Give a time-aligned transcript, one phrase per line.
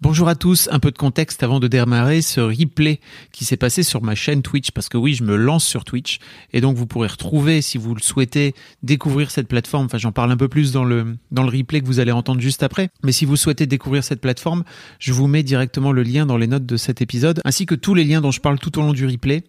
[0.00, 3.00] Bonjour à tous, un peu de contexte avant de démarrer ce replay
[3.32, 6.20] qui s'est passé sur ma chaîne Twitch, parce que oui, je me lance sur Twitch,
[6.52, 10.30] et donc vous pourrez retrouver, si vous le souhaitez, découvrir cette plateforme, enfin j'en parle
[10.30, 13.10] un peu plus dans le, dans le replay que vous allez entendre juste après, mais
[13.10, 14.62] si vous souhaitez découvrir cette plateforme,
[15.00, 17.94] je vous mets directement le lien dans les notes de cet épisode, ainsi que tous
[17.94, 19.42] les liens dont je parle tout au long du replay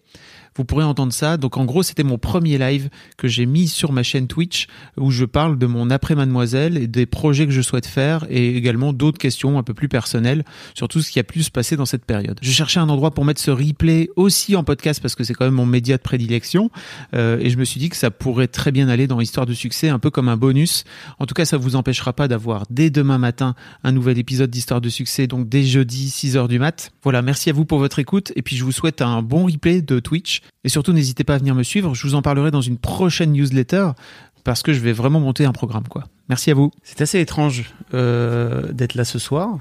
[0.56, 1.36] vous pourrez entendre ça.
[1.36, 5.10] Donc en gros, c'était mon premier live que j'ai mis sur ma chaîne Twitch où
[5.10, 8.92] je parle de mon après mademoiselle et des projets que je souhaite faire et également
[8.92, 11.86] d'autres questions un peu plus personnelles sur tout ce qui a pu se passer dans
[11.86, 12.38] cette période.
[12.42, 15.44] Je cherchais un endroit pour mettre ce replay aussi en podcast parce que c'est quand
[15.44, 16.70] même mon média de prédilection
[17.14, 19.54] euh, et je me suis dit que ça pourrait très bien aller dans Histoire de
[19.54, 20.84] succès, un peu comme un bonus.
[21.18, 24.80] En tout cas, ça vous empêchera pas d'avoir dès demain matin un nouvel épisode d'Histoire
[24.80, 26.90] de succès, donc dès jeudi 6h du mat.
[27.02, 29.82] Voilà, merci à vous pour votre écoute et puis je vous souhaite un bon replay
[29.82, 31.94] de Twitch et surtout, n'hésitez pas à venir me suivre.
[31.94, 33.90] Je vous en parlerai dans une prochaine newsletter
[34.44, 35.86] parce que je vais vraiment monter un programme.
[35.88, 36.04] quoi.
[36.28, 36.70] Merci à vous.
[36.82, 39.58] C'est assez étrange euh, d'être là ce soir.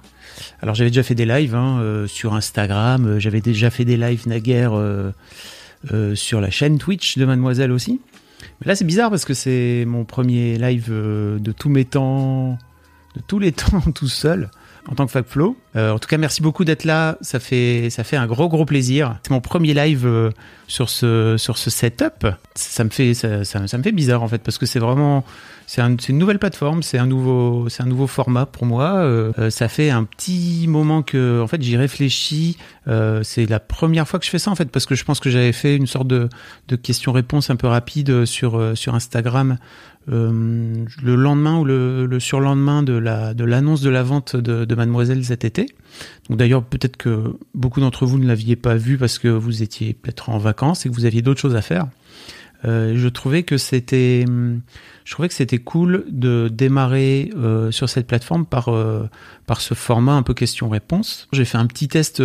[0.61, 3.97] Alors j'avais déjà fait des lives hein, euh, sur Instagram, euh, j'avais déjà fait des
[3.97, 4.73] lives naguère
[6.15, 8.01] sur la chaîne Twitch de Mademoiselle aussi.
[8.61, 12.57] Mais là c'est bizarre parce que c'est mon premier live de tous mes temps,
[13.15, 14.49] de tous les temps tout seul
[14.89, 15.55] en tant que FabFlow.
[15.75, 17.17] Euh, en tout cas, merci beaucoup d'être là.
[17.21, 19.17] Ça fait, ça fait un gros, gros plaisir.
[19.23, 20.31] C'est mon premier live euh,
[20.67, 22.27] sur ce, sur ce setup.
[22.55, 25.23] Ça me fait, ça, ça, me fait bizarre en fait parce que c'est vraiment,
[25.69, 28.95] c'est un, une nouvelle plateforme, c'est un nouveau, c'est un nouveau format pour moi.
[28.97, 32.57] Euh, ça fait un petit moment que, en fait, j'y réfléchis.
[33.21, 35.29] c'est la première fois que je fais ça en fait parce que je pense que
[35.29, 36.27] j'avais fait une sorte de,
[36.69, 39.57] de question-réponse un peu rapide sur, sur Instagram
[40.11, 45.23] euh, le lendemain ou le, surlendemain de la de l'annonce de la vente de, Mademoiselle
[45.23, 45.67] cet été.
[46.27, 49.93] Donc d'ailleurs peut-être que beaucoup d'entre vous ne l'aviez pas vu parce que vous étiez
[49.93, 51.87] peut-être en vacances et que vous aviez d'autres choses à faire.
[52.65, 54.25] Euh, je trouvais que c'était,
[55.05, 59.07] je trouvais que c'était cool de démarrer euh, sur cette plateforme par euh,
[59.45, 61.27] par ce format un peu question-réponse.
[61.31, 62.21] J'ai fait un petit test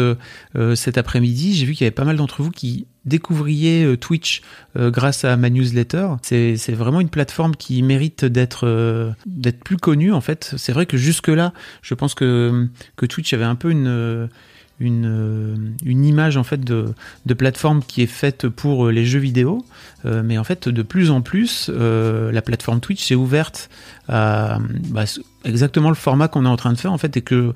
[0.74, 1.54] cet après-midi.
[1.54, 4.42] J'ai vu qu'il y avait pas mal d'entre vous qui découvriez Twitch
[4.76, 6.08] grâce à ma newsletter.
[6.22, 10.54] C'est c'est vraiment une plateforme qui mérite d'être d'être plus connue en fait.
[10.58, 11.52] C'est vrai que jusque là,
[11.82, 14.28] je pense que que Twitch avait un peu une
[14.80, 16.94] une, euh, une image en fait de,
[17.26, 19.64] de, plateforme qui est faite pour euh, les jeux vidéo,
[20.04, 23.70] euh, mais en fait de plus en plus la plateforme Twitch s'est ouverte
[24.08, 24.58] à
[24.88, 25.04] bah,
[25.44, 27.54] exactement le format qu'on est en train de faire en fait et que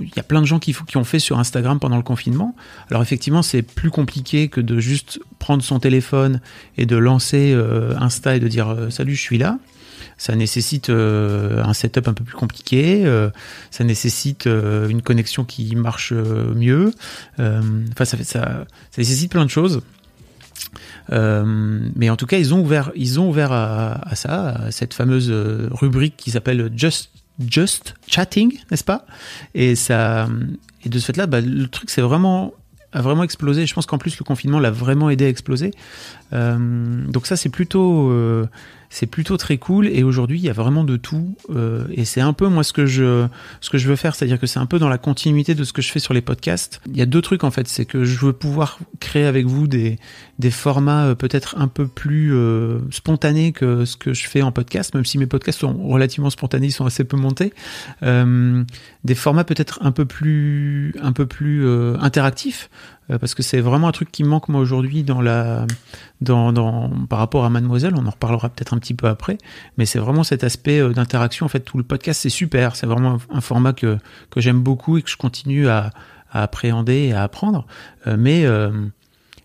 [0.00, 2.56] il y a plein de gens qui, qui ont fait sur Instagram pendant le confinement.
[2.90, 6.40] Alors effectivement c'est plus compliqué que de juste prendre son téléphone
[6.78, 7.56] et de lancer
[8.00, 9.58] Insta et de dire salut je suis là
[10.18, 13.30] ça nécessite euh, un setup un peu plus compliqué, euh,
[13.70, 16.92] ça nécessite euh, une connexion qui marche mieux.
[17.38, 18.66] Enfin, ça,
[18.96, 19.82] nécessite plein de choses.
[21.10, 25.30] mais en tout cas, ils ont ouvert, ils ont ouvert à, ça, à cette fameuse
[25.70, 27.10] rubrique qui s'appelle Just
[27.44, 29.06] Just Chatting, n'est-ce pas?
[29.54, 30.28] Et ça,
[30.84, 32.54] et de ce fait-là, bah, le truc c'est vraiment
[32.92, 33.66] a vraiment explosé.
[33.66, 35.72] Je pense qu'en plus le confinement l'a vraiment aidé à exploser.
[36.32, 38.12] donc ça c'est plutôt
[38.94, 42.20] c'est plutôt très cool et aujourd'hui il y a vraiment de tout euh, et c'est
[42.20, 43.26] un peu moi ce que je
[43.60, 45.72] ce que je veux faire c'est-à-dire que c'est un peu dans la continuité de ce
[45.72, 46.80] que je fais sur les podcasts.
[46.86, 49.66] Il y a deux trucs en fait c'est que je veux pouvoir créer avec vous
[49.66, 49.98] des
[50.38, 54.52] des formats euh, peut-être un peu plus euh, spontanés que ce que je fais en
[54.52, 57.52] podcast même si mes podcasts sont relativement spontanés ils sont assez peu montés.
[58.00, 61.68] Des formats peut-être un peu plus un peu plus
[61.98, 62.70] interactifs
[63.08, 65.66] parce que c'est vraiment un truc qui manque moi aujourd'hui dans la
[66.20, 67.94] dans, par rapport à Mademoiselle.
[67.96, 69.38] On en reparlera peut-être un petit peu après.
[69.76, 71.44] Mais c'est vraiment cet aspect euh, d'interaction.
[71.46, 72.76] En fait tout le podcast c'est super.
[72.76, 73.98] C'est vraiment un, format que
[74.36, 75.90] j'aime beaucoup et que je continue à,
[76.34, 77.66] à appréhender et à apprendre.
[78.06, 78.44] Euh, mais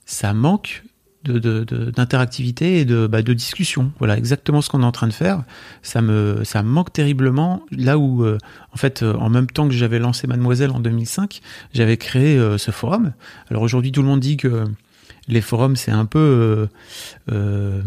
[0.06, 0.84] ça manque
[1.24, 3.92] d'interactivité de, de, et de, bah, de discussion.
[4.00, 5.44] Voilà, exactement ce qu'on est en train de faire.
[5.82, 7.62] Ça me, ça manque terriblement.
[7.72, 8.38] Là où, euh,
[8.74, 11.42] en fait, euh, en même temps que j'avais lancé Mademoiselle en 2005,
[11.74, 13.12] j'avais créé euh, ce forum.
[13.50, 14.66] Alors aujourd'hui, tout le monde dit que
[15.30, 16.68] les forums c'est un peu euh,
[17.32, 17.82] euh,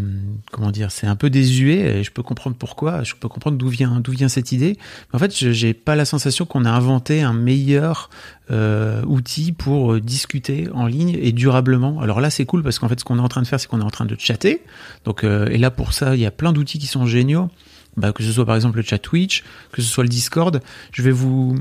[0.51, 3.69] comment dire c'est un peu désuet et je peux comprendre pourquoi je peux comprendre d'où
[3.69, 4.79] vient d'où vient cette idée.
[5.13, 8.11] En fait j'ai pas la sensation qu'on a inventé un meilleur
[8.51, 12.01] euh, outil pour discuter en ligne et durablement.
[12.01, 13.69] Alors là c'est cool parce qu'en fait ce qu'on est en train de faire c'est
[13.69, 14.63] qu'on est en train de chatter.
[15.05, 17.51] Donc et là pour ça il y a plein d'outils qui sont géniaux
[17.97, 20.61] bah, que ce soit par exemple le chat Twitch, que ce soit le Discord.
[20.93, 21.57] Je vais vous,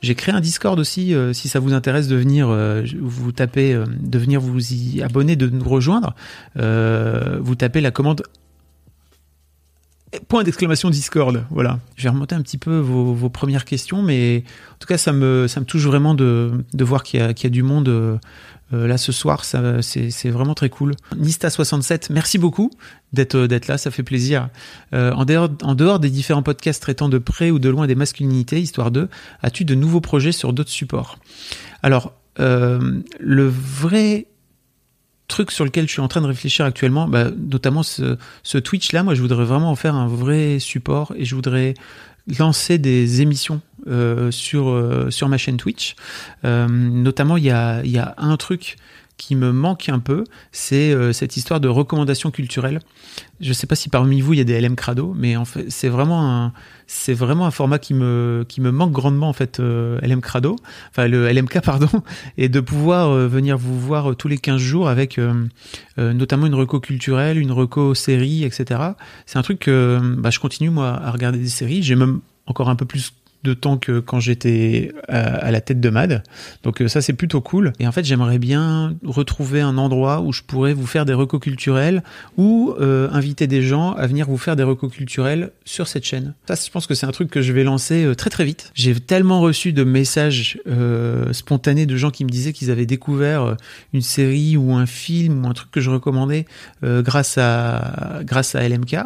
[0.00, 3.86] j'ai créé un Discord aussi, euh, si ça vous intéresse de venir, euh, vous euh,
[4.00, 6.14] de venir vous y abonner, de nous rejoindre.
[6.56, 8.22] vous tapez la commande
[10.28, 11.44] point d'exclamation Discord.
[11.50, 11.80] Voilà.
[11.96, 14.44] Je vais remonter un petit peu vos, vos, premières questions, mais
[14.74, 17.46] en tout cas, ça me, ça me touche vraiment de, de voir qu'il y, y
[17.46, 18.20] a du monde
[18.72, 20.94] euh, là ce soir, c'est vraiment très cool.
[21.16, 22.70] Nista67, merci beaucoup
[23.12, 24.48] d'être d'être là, ça fait plaisir.
[24.94, 25.24] Euh, en,
[25.74, 29.08] dehors, des différents podcasts traitant de près ou de loin des masculinités, histoire de,
[29.42, 31.18] as-tu de nouveaux projets sur d'autres supports?
[31.82, 34.26] Alors, euh, le vrai
[35.28, 38.92] truc sur lequel je suis en train de réfléchir actuellement, bah, notamment ce, ce Twitch
[38.92, 41.74] là, moi je voudrais vraiment en faire un vrai support et je voudrais
[42.38, 45.96] lancer des émissions euh, sur, euh, sur ma chaîne Twitch.
[46.44, 48.76] Euh, notamment, il y a, y a un truc
[49.22, 52.80] qui me manque un peu, c'est cette histoire de recommandation culturelle.
[53.40, 55.44] Je ne sais pas si parmi vous il y a des LM Crado, mais en
[55.44, 56.52] fait c'est vraiment
[56.86, 60.56] un format qui me manque grandement en fait LM Crado,
[60.90, 61.88] enfin le LMK pardon,
[62.36, 65.20] et de pouvoir venir vous voir tous les 15 jours avec
[65.96, 68.80] notamment une reco culturelle, une reco série, etc.
[69.26, 71.84] C'est un truc que bah, je continue moi à regarder des séries.
[71.84, 73.12] J'ai même encore un peu plus
[73.44, 76.22] de temps que quand j'étais à, la tête de MAD.
[76.62, 77.72] Donc euh, ça c'est plutôt cool.
[77.80, 81.40] Et en fait j'aimerais bien retrouver un endroit où je pourrais vous faire des recos
[81.40, 82.02] culturels
[82.36, 86.34] ou euh, inviter des gens à venir vous faire des recos culturels sur cette chaîne.
[86.46, 88.70] Ça je pense que c'est un truc que je vais lancer euh, très très vite.
[88.74, 90.60] J'ai tellement reçu de messages
[91.32, 93.56] spontanés de gens qui me disaient qu'ils avaient découvert
[93.92, 96.46] une série ou un film ou un truc que je recommandais
[96.82, 98.96] grâce à grâce à LMK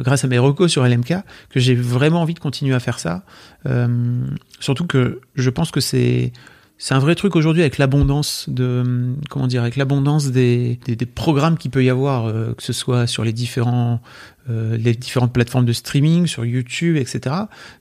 [0.00, 1.14] grâce à mes recos sur LMK,
[1.50, 3.22] que j'ai vraiment envie de continuer à faire ça.
[3.66, 4.24] Euh,
[4.60, 6.32] surtout que je pense que c'est
[6.80, 11.58] c'est un vrai truc aujourd'hui avec l'abondance de comment dire avec l'abondance des, des, programmes
[11.58, 14.00] qu'il peut y avoir euh, que ce soit sur les différents
[14.50, 17.36] euh, les différentes plateformes de streaming, sur YouTube, etc.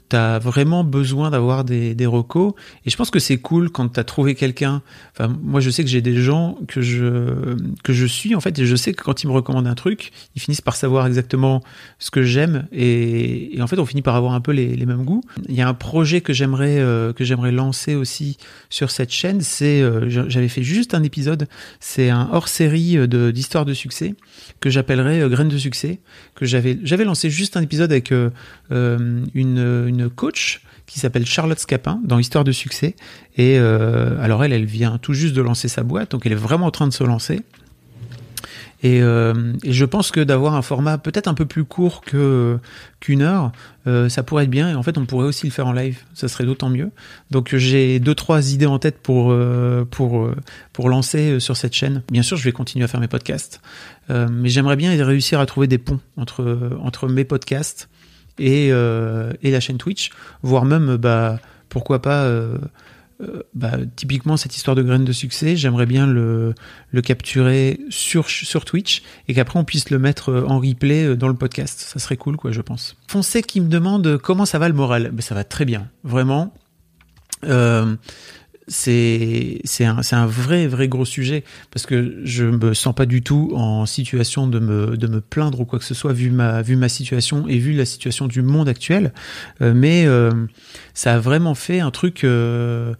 [0.09, 2.53] Tu as vraiment besoin d'avoir des, des recos.
[2.85, 4.81] Et je pense que c'est cool quand tu as trouvé quelqu'un.
[5.13, 8.57] Enfin, moi, je sais que j'ai des gens que je, que je suis, en fait,
[8.59, 11.61] et je sais que quand ils me recommandent un truc, ils finissent par savoir exactement
[11.99, 12.67] ce que j'aime.
[12.73, 15.23] Et, en fait, on finit par avoir un peu les, les mêmes goûts.
[15.47, 18.37] Il y a un projet que j'aimerais euh, que j'aimerais lancer aussi
[18.69, 19.39] sur cette chaîne.
[19.41, 21.47] C'est, euh, j'avais fait juste un épisode.
[21.79, 24.15] C'est un hors-série d'histoire de, de succès
[24.59, 25.99] que j'appellerais Graines de succès,
[26.35, 26.45] que
[26.83, 28.29] j'avais lancé juste un épisode avec euh,
[28.71, 32.95] euh, une, coach qui s'appelle Charlotte Scapin dans Histoire de succès.
[33.35, 36.35] Et euh, alors elle, elle vient tout juste de lancer sa boîte, donc elle est
[36.35, 37.41] vraiment en train de se lancer.
[38.83, 42.59] Et, euh, et, je pense que d'avoir un format peut-être un peu plus court que
[42.99, 43.51] qu'une heure,
[43.87, 44.69] euh, ça pourrait être bien.
[44.69, 45.99] Et en fait, on pourrait aussi le faire en live.
[46.13, 46.91] Ça serait d'autant mieux.
[47.31, 50.29] Donc j'ai deux trois idées en tête pour euh, pour
[50.73, 52.03] pour lancer sur cette chaîne.
[52.11, 53.61] Bien sûr, je vais continuer à faire mes podcasts,
[54.09, 57.89] mais j'aimerais bien réussir à trouver des ponts entre entre mes podcasts
[58.37, 60.11] et et la chaîne Twitch,
[60.43, 61.39] voire même bah
[61.69, 62.29] pourquoi pas
[63.19, 66.53] euh, bah, typiquement cette histoire de graines de succès, j'aimerais bien le,
[67.03, 71.27] capturer sur, sur Twitch et qu'après on puisse le mettre euh, en replay euh, dans
[71.27, 71.79] le podcast.
[71.79, 72.95] Ça serait cool, quoi, je pense.
[73.07, 75.09] Foncé qui me demande comment ça va le moral.
[75.11, 76.53] Ben, ça va très bien, vraiment.
[78.67, 83.21] C'est c'est un, un vrai vrai gros sujet parce que je me sens pas du
[83.21, 86.61] tout en situation de me de me plaindre ou quoi que ce soit vu ma
[86.61, 89.13] vu ma situation et vu la situation du monde actuel.
[89.61, 90.31] Euh, mais euh,
[90.93, 92.93] ça a vraiment fait un truc euh,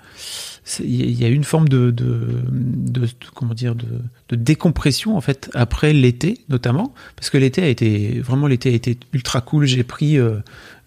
[0.79, 3.86] il y a une forme de, de, de, comment dire de,
[4.29, 8.74] de, décompression en fait après l'été notamment parce que l'été a été vraiment l'été a
[8.74, 9.65] été ultra cool.
[9.65, 10.17] J'ai pris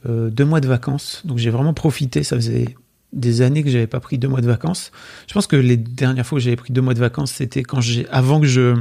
[0.06, 2.22] deux mois de vacances donc j'ai vraiment profité.
[2.22, 2.74] Ça faisait
[3.12, 4.92] des années que j'avais pas pris deux mois de vacances.
[5.28, 7.80] Je pense que les dernières fois que j'avais pris deux mois de vacances, c'était quand
[7.80, 8.74] j'ai avant que je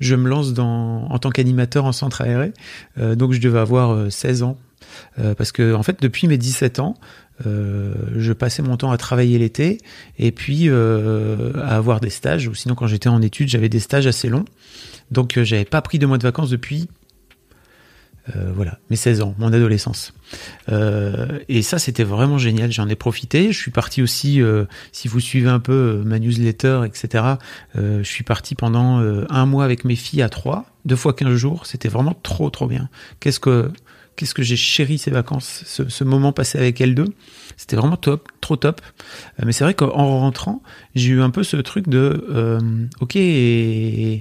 [0.00, 2.52] je me lance dans en tant qu'animateur en centre aéré.
[2.98, 4.58] Euh, donc je devais avoir 16 euh, ans
[5.18, 6.96] euh, parce que en fait depuis mes 17 ans,
[7.46, 9.78] euh, je passais mon temps à travailler l'été
[10.18, 13.80] et puis euh, à avoir des stages ou sinon quand j'étais en études, j'avais des
[13.80, 14.44] stages assez longs.
[15.10, 16.88] Donc j'avais pas pris deux mois de vacances depuis
[18.34, 20.12] euh, voilà, mes 16 ans, mon adolescence.
[20.68, 22.72] Euh, et ça, c'était vraiment génial.
[22.72, 23.52] J'en ai profité.
[23.52, 27.24] Je suis parti aussi, euh, si vous suivez un peu ma newsletter, etc.
[27.74, 31.66] je suis parti pendant un mois avec mes filles à trois, deux fois 15 jours.
[31.66, 32.88] C'était vraiment trop, trop bien.
[33.20, 33.70] Qu'est-ce que
[34.16, 37.12] qu'est-ce que j'ai chéri ces vacances, ce, ce, moment passé avec elles deux?
[37.58, 38.80] C'était vraiment top, trop top.
[39.44, 40.62] mais c'est vrai qu'en rentrant,
[40.94, 44.20] j'ai eu un peu ce truc de, ok, qu'est-ce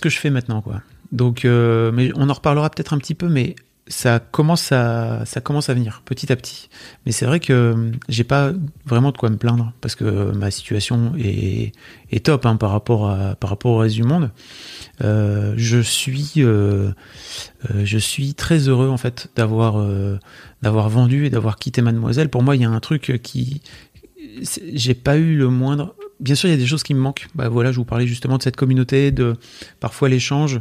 [0.00, 0.80] que je fais maintenant, quoi?
[1.12, 3.54] Donc, euh, mais on en reparlera peut-être un petit peu, mais
[3.88, 6.68] ça commence à ça commence à venir petit à petit.
[7.04, 8.52] Mais c'est vrai que j'ai pas
[8.86, 11.72] vraiment de quoi me plaindre parce que ma situation est,
[12.10, 14.30] est top hein, par rapport à par rapport au reste du monde.
[15.02, 16.92] Euh, je suis euh,
[17.70, 20.18] euh, je suis très heureux en fait d'avoir euh,
[20.62, 22.28] d'avoir vendu et d'avoir quitté Mademoiselle.
[22.28, 23.62] Pour moi, il y a un truc qui
[24.72, 25.96] j'ai pas eu le moindre.
[26.20, 27.26] Bien sûr, il y a des choses qui me manquent.
[27.34, 29.34] Bah voilà, je vous parlais justement de cette communauté, de
[29.80, 30.60] parfois l'échange.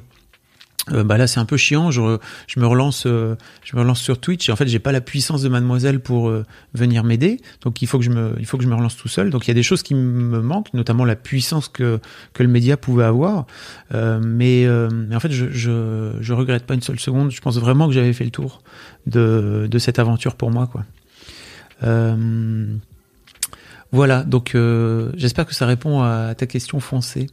[0.90, 1.92] Euh, bah là c'est un peu chiant.
[1.92, 4.92] Je, je me relance euh, je me relance sur Twitch et en fait j'ai pas
[4.92, 7.40] la puissance de mademoiselle pour euh, venir m'aider.
[7.62, 9.30] Donc il faut que je me il faut que je me relance tout seul.
[9.30, 12.00] Donc il y a des choses qui me manquent notamment la puissance que
[12.34, 13.46] que le média pouvait avoir.
[13.92, 17.32] Mais, mais en fait je, je je regrette pas une seule seconde.
[17.32, 18.64] Je pense vraiment que j'avais fait le tour
[19.06, 20.84] de de cette aventure pour moi quoi.
[23.92, 24.24] Voilà.
[24.24, 24.58] Donc
[25.16, 27.28] j'espère que ça répond à ta question foncée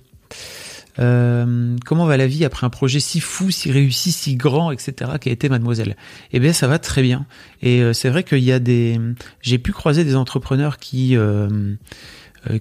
[0.99, 5.13] euh, comment va la vie après un projet si fou, si réussi, si grand, etc.
[5.21, 5.97] qui a été Mademoiselle?
[6.33, 7.27] Eh bien, ça va très bien.
[7.63, 8.99] Et euh, c'est vrai qu'il y a des,
[9.41, 11.49] j'ai pu croiser des entrepreneurs qui euh,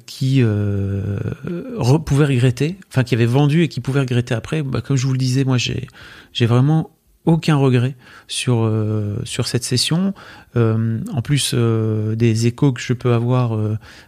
[0.06, 0.42] qui
[2.06, 4.64] pouvaient regretter, enfin qui avaient vendu et qui pouvaient regretter après.
[4.64, 5.88] Bah, comme je vous le disais, moi j'ai
[6.34, 6.97] j'ai vraiment
[7.28, 7.96] aucun regret
[8.28, 10.14] sur euh, sur cette session.
[10.56, 13.56] Euh, en plus euh, des échos que je peux avoir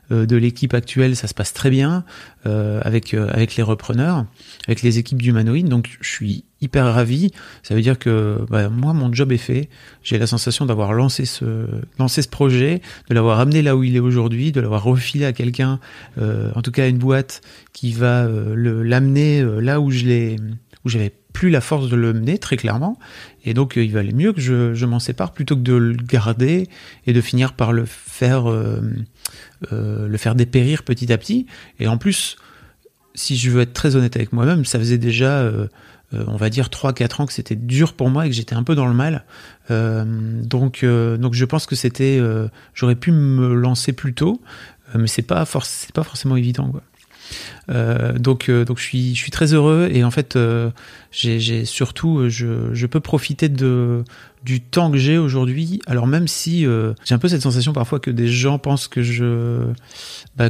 [0.09, 2.05] de l'équipe actuelle, ça se passe très bien
[2.45, 4.25] avec avec les repreneurs,
[4.67, 5.67] avec les équipes d'humanoïdes.
[5.67, 7.31] Donc je suis hyper ravi.
[7.61, 9.69] Ça veut dire que bah, moi mon job est fait.
[10.01, 11.67] J'ai la sensation d'avoir lancé ce
[11.99, 15.33] lancé ce projet, de l'avoir amené là où il est aujourd'hui, de l'avoir refilé à
[15.33, 15.79] quelqu'un,
[16.17, 17.41] en tout cas à une boîte
[17.73, 20.37] qui va l'amener là où je l'ai
[20.85, 22.99] où j'avais plus la force de le mener très clairement.
[23.45, 26.67] Et donc euh, il valait mieux que je, m'en sépare plutôt que de le garder
[27.07, 28.81] et de finir par le faire euh,
[29.71, 31.45] euh, le faire dépérir petit à petit.
[31.79, 32.35] Et en plus
[33.15, 35.49] si je veux être très honnête avec moi-même ça faisait déjà
[36.11, 38.75] on va dire 3-4 ans que c'était dur pour moi et que j'étais un peu
[38.75, 39.23] dans le mal.
[39.69, 42.21] Donc donc je pense que c'était
[42.73, 44.41] j'aurais pu me lancer plus tôt
[44.93, 46.83] mais c'est pas c'est pas forcément évident quoi.
[47.69, 50.71] Euh, donc, euh, donc je suis, je suis très heureux et en fait, euh,
[51.11, 54.03] j'ai surtout, je, je peux profiter de
[54.43, 55.81] du temps que j'ai aujourd'hui.
[55.85, 56.65] Alors même si
[57.05, 59.65] j'ai un peu cette sensation parfois que des gens pensent que je
[60.37, 60.49] bah,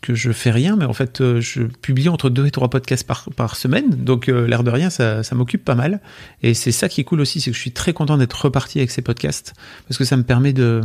[0.00, 3.28] que je fais rien, mais en fait, je publie entre deux et trois podcasts par,
[3.36, 3.90] par semaine.
[3.90, 6.00] Donc, l'air de rien, ça, m'occupe pas mal.
[6.42, 8.80] Et c'est ça qui est cool aussi, c'est que je suis très content d'être reparti
[8.80, 9.54] avec ces podcasts
[9.86, 10.80] parce que ça me permet de,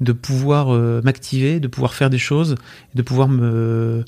[0.00, 0.68] de pouvoir
[1.02, 2.54] m'activer, de pouvoir faire des choses,
[2.94, 4.04] de pouvoir me,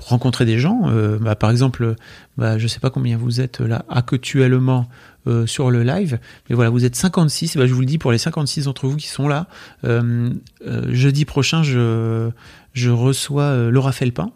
[0.00, 0.82] rencontrer des gens.
[0.86, 1.94] Euh, bah, par exemple,
[2.36, 4.88] bah, je sais pas combien vous êtes là actuellement
[5.28, 6.18] euh, sur le live,
[6.48, 7.56] mais voilà, vous êtes 56.
[7.56, 9.46] Bah, je vous le dis pour les 56 d'entre vous qui sont là.
[9.84, 10.30] Euh,
[10.66, 12.30] euh jeudi prochain, je,
[12.72, 14.32] je reçois euh, Laura Felpin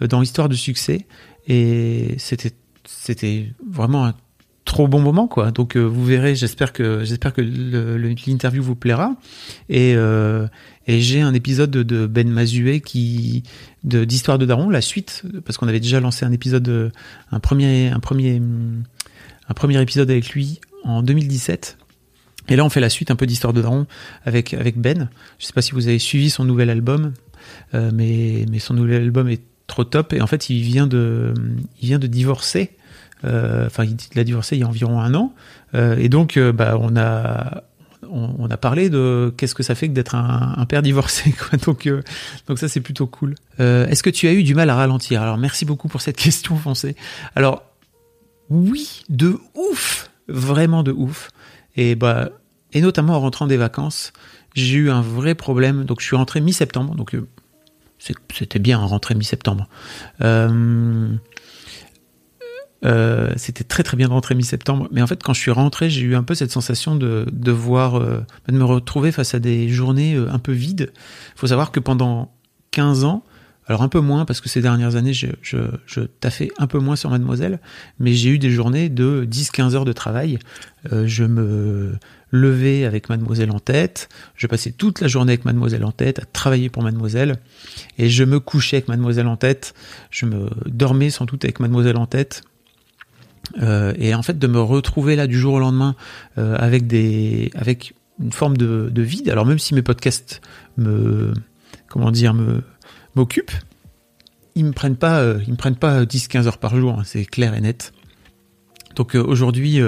[0.00, 1.06] dans l'histoire de succès,
[1.46, 4.14] et c'était vraiment un
[4.64, 5.50] trop bon moment quoi.
[5.50, 9.16] Donc vous verrez, j'espère que j'espère que l'interview vous plaira
[9.68, 10.46] et euh,
[10.86, 13.44] et j'ai un épisode de Ben Mazué qui
[13.84, 16.92] de d'histoire de Daron, la suite, parce qu'on avait déjà lancé un épisode,
[17.30, 18.40] un premier, un premier,
[19.48, 21.78] un premier épisode avec lui en 2017.
[22.48, 23.86] Et là, on fait la suite un peu d'histoire de Daron
[24.24, 25.08] avec avec Ben.
[25.38, 27.12] Je sais pas si vous avez suivi son nouvel album,
[27.74, 30.12] euh, mais mais son nouvel album est trop top.
[30.12, 31.32] Et en fait, il vient de
[31.80, 32.70] il vient de divorcer.
[33.24, 35.32] Euh, enfin, il a divorcé il y a environ un an.
[35.74, 37.64] Euh, et donc, euh, bah, on a
[38.14, 41.34] on, a parlé de qu'est-ce que ça fait que d'être un, père divorcé.
[41.64, 41.88] Donc,
[42.46, 43.36] donc ça, c'est plutôt cool.
[43.58, 45.22] Est-ce que tu as eu du mal à ralentir?
[45.22, 46.94] Alors, merci beaucoup pour cette question, Foncé.
[47.36, 47.62] Alors,
[48.50, 51.30] oui, de ouf, vraiment de ouf.
[51.76, 52.30] Et bah,
[52.74, 54.12] et notamment en rentrant des vacances,
[54.54, 55.84] j'ai eu un vrai problème.
[55.84, 56.96] Donc, je suis rentré mi-septembre.
[56.96, 57.16] Donc,
[57.98, 59.68] c'était bien rentrer mi-septembre.
[62.84, 64.88] Euh, c'était très très bien de rentrer mi-septembre.
[64.92, 67.52] Mais en fait, quand je suis rentré, j'ai eu un peu cette sensation de, de
[67.52, 70.92] voir, euh, de me retrouver face à des journées euh, un peu vides.
[71.36, 72.32] Il faut savoir que pendant
[72.72, 73.24] 15 ans,
[73.68, 76.78] alors un peu moins parce que ces dernières années, je, je, je taffais un peu
[76.78, 77.60] moins sur Mademoiselle,
[78.00, 80.38] mais j'ai eu des journées de 10-15 heures de travail.
[80.92, 81.96] Euh, je me
[82.32, 86.24] levais avec Mademoiselle en tête, je passais toute la journée avec Mademoiselle en tête, à
[86.24, 87.36] travailler pour Mademoiselle,
[87.98, 89.74] et je me couchais avec Mademoiselle en tête,
[90.10, 92.42] je me dormais sans doute avec Mademoiselle en tête,
[93.60, 95.94] euh, et en fait de me retrouver là du jour au lendemain
[96.38, 99.28] euh, avec des avec une forme de, de, vide.
[99.30, 100.40] Alors même si mes podcasts
[100.76, 101.34] me
[101.88, 102.62] comment dire me
[103.14, 103.52] m'occupent,
[104.54, 107.24] ils me prennent pas euh, ils me prennent pas 10-15 heures par jour, hein, c'est
[107.24, 107.92] clair et net.
[108.96, 109.80] Donc aujourd'hui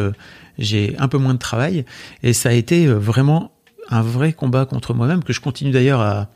[0.57, 1.85] j'ai un peu moins de travail
[2.23, 3.53] et ça a été vraiment
[3.91, 6.31] un vrai combat contre moi-même que je continue d'ailleurs à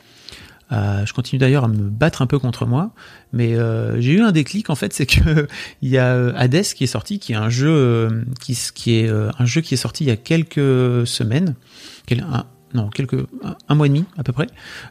[0.70, 2.90] je continue d'ailleurs à me battre un peu contre moi,
[3.32, 3.56] mais
[4.00, 5.46] j'ai eu un déclic en fait, c'est que
[5.82, 8.54] il y a Hades qui est sorti, qui est un jeu qui,
[8.94, 11.54] est un jeu qui est sorti il y a quelques semaines,
[12.10, 12.44] un,
[12.75, 13.26] non, quelques,
[13.68, 14.46] un, mois et demi à peu près.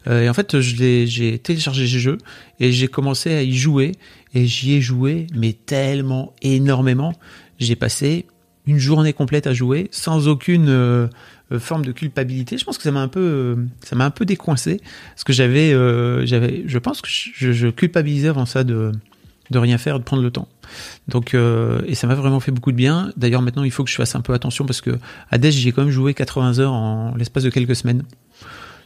[0.08, 2.18] Euh, et en fait, j'ai téléchargé ce jeu
[2.60, 3.94] et j'ai commencé à y jouer
[4.34, 7.14] et j'y ai joué, mais tellement énormément.
[7.60, 8.26] J'ai passé
[8.66, 11.08] une journée complète à jouer sans aucune euh, euh,
[11.60, 12.58] forme de culpabilité.
[12.58, 15.72] Je pense que ça m'a un peu, ça m'a un peu décoincé parce que j'avais,
[16.26, 18.92] j'avais, je pense que je, culpabilisais avant ça de
[19.50, 20.48] de rien faire, de prendre le temps.
[21.08, 23.12] Donc, euh, et ça m'a vraiment fait beaucoup de bien.
[23.18, 24.92] D'ailleurs, maintenant, il faut que je fasse un peu attention parce que
[25.30, 28.04] à Dash, j'ai quand même joué 80 heures en l'espace de quelques semaines.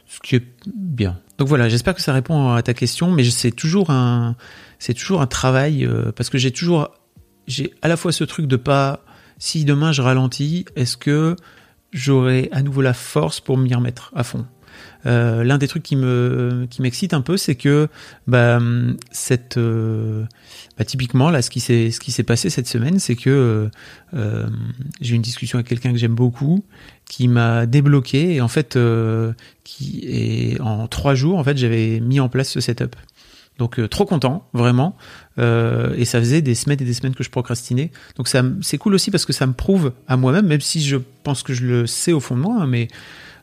[0.06, 1.18] Ce qui est bien.
[1.38, 4.36] Donc voilà, j'espère que ça répond à ta question, mais c'est toujours un,
[4.78, 6.90] c'est toujours un travail euh, parce que j'ai toujours,
[7.46, 9.04] j'ai à la fois ce truc de pas,
[9.38, 11.34] si demain je ralentis, est-ce que
[11.92, 14.46] j'aurai à nouveau la force pour m'y remettre à fond
[15.04, 17.88] euh, l'un des trucs qui me qui m'excite un peu, c'est que
[18.26, 18.60] bah,
[19.10, 20.24] cette euh,
[20.78, 23.68] bah, typiquement là, ce qui s'est ce qui s'est passé cette semaine, c'est que
[24.14, 24.46] euh,
[25.00, 26.64] j'ai eu une discussion avec quelqu'un que j'aime beaucoup,
[27.08, 28.78] qui m'a débloqué et en fait
[29.64, 32.94] qui est en trois jours en fait j'avais mis en place ce setup.
[33.58, 34.96] Donc trop content, vraiment.
[35.38, 37.90] Euh, et ça faisait des semaines et des semaines que je procrastinais.
[38.16, 40.96] Donc ça, c'est cool aussi parce que ça me prouve à moi-même, même si je
[41.22, 42.88] pense que je le sais au fond de moi, hein, mais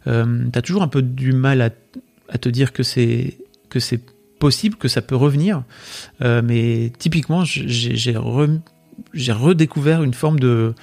[0.07, 3.37] euh, tu as toujours un peu du mal à, te dire que c'est
[3.69, 4.01] que c'est
[4.39, 5.63] possible, que ça peut revenir.
[6.21, 8.15] Euh, mais typiquement, j'ai
[9.31, 10.73] redécouvert une forme de,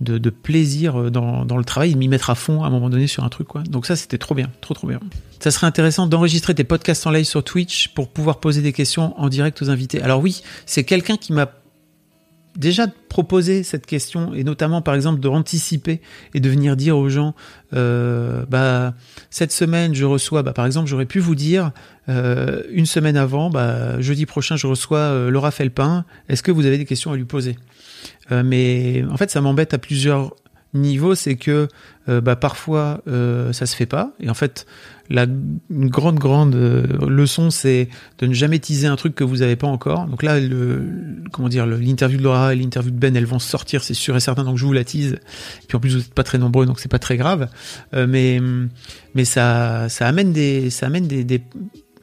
[0.00, 3.06] de, plaisir dans, dans, le travail, de m'y mettre à fond à un moment donné
[3.06, 3.48] sur un truc.
[3.48, 3.62] Quoi.
[3.62, 5.00] Donc ça, c'était trop bien, trop trop bien.
[5.40, 9.18] Ça serait intéressant d'enregistrer tes podcasts en live sur Twitch pour pouvoir poser des questions
[9.20, 10.02] en direct aux invités.
[10.02, 11.50] Alors oui, c'est quelqu'un qui m'a
[12.56, 16.00] déjà de proposer cette question et notamment par exemple de anticiper
[16.34, 17.34] et de venir dire aux gens
[17.74, 18.94] euh, bah
[19.30, 21.72] cette semaine je reçois bah, par exemple j'aurais pu vous dire
[22.08, 26.66] euh, une semaine avant bah jeudi prochain je reçois euh, Laura Felpin est-ce que vous
[26.66, 27.56] avez des questions à lui poser?
[28.30, 30.34] Euh, mais en fait ça m'embête à plusieurs
[30.74, 31.68] niveaux c'est que
[32.06, 33.02] bah parfois
[33.52, 34.66] ça se fait pas et en fait
[35.10, 35.26] la
[35.70, 39.66] grande grande euh, leçon, c'est de ne jamais teaser un truc que vous n'avez pas
[39.66, 40.06] encore.
[40.06, 40.38] Donc là,
[41.32, 44.20] comment dire, l'interview de Laura et l'interview de Ben, elles vont sortir, c'est sûr et
[44.20, 44.44] certain.
[44.44, 45.14] Donc je vous la tease.
[45.14, 47.48] Et puis en plus, vous n'êtes pas très nombreux, donc c'est pas très grave.
[47.92, 48.40] Mais
[49.14, 51.42] mais ça ça amène des ça amène des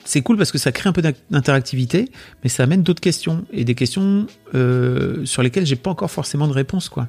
[0.06, 2.12] c'est cool parce que ça crée un peu d'interactivité,
[2.44, 6.48] mais ça amène d'autres questions et des questions euh, sur lesquelles j'ai pas encore forcément
[6.48, 7.08] de réponse, quoi.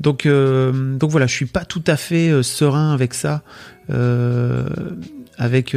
[0.00, 3.42] Donc, euh, donc voilà, je suis pas tout à fait euh, serein avec ça,
[5.38, 5.74] avec,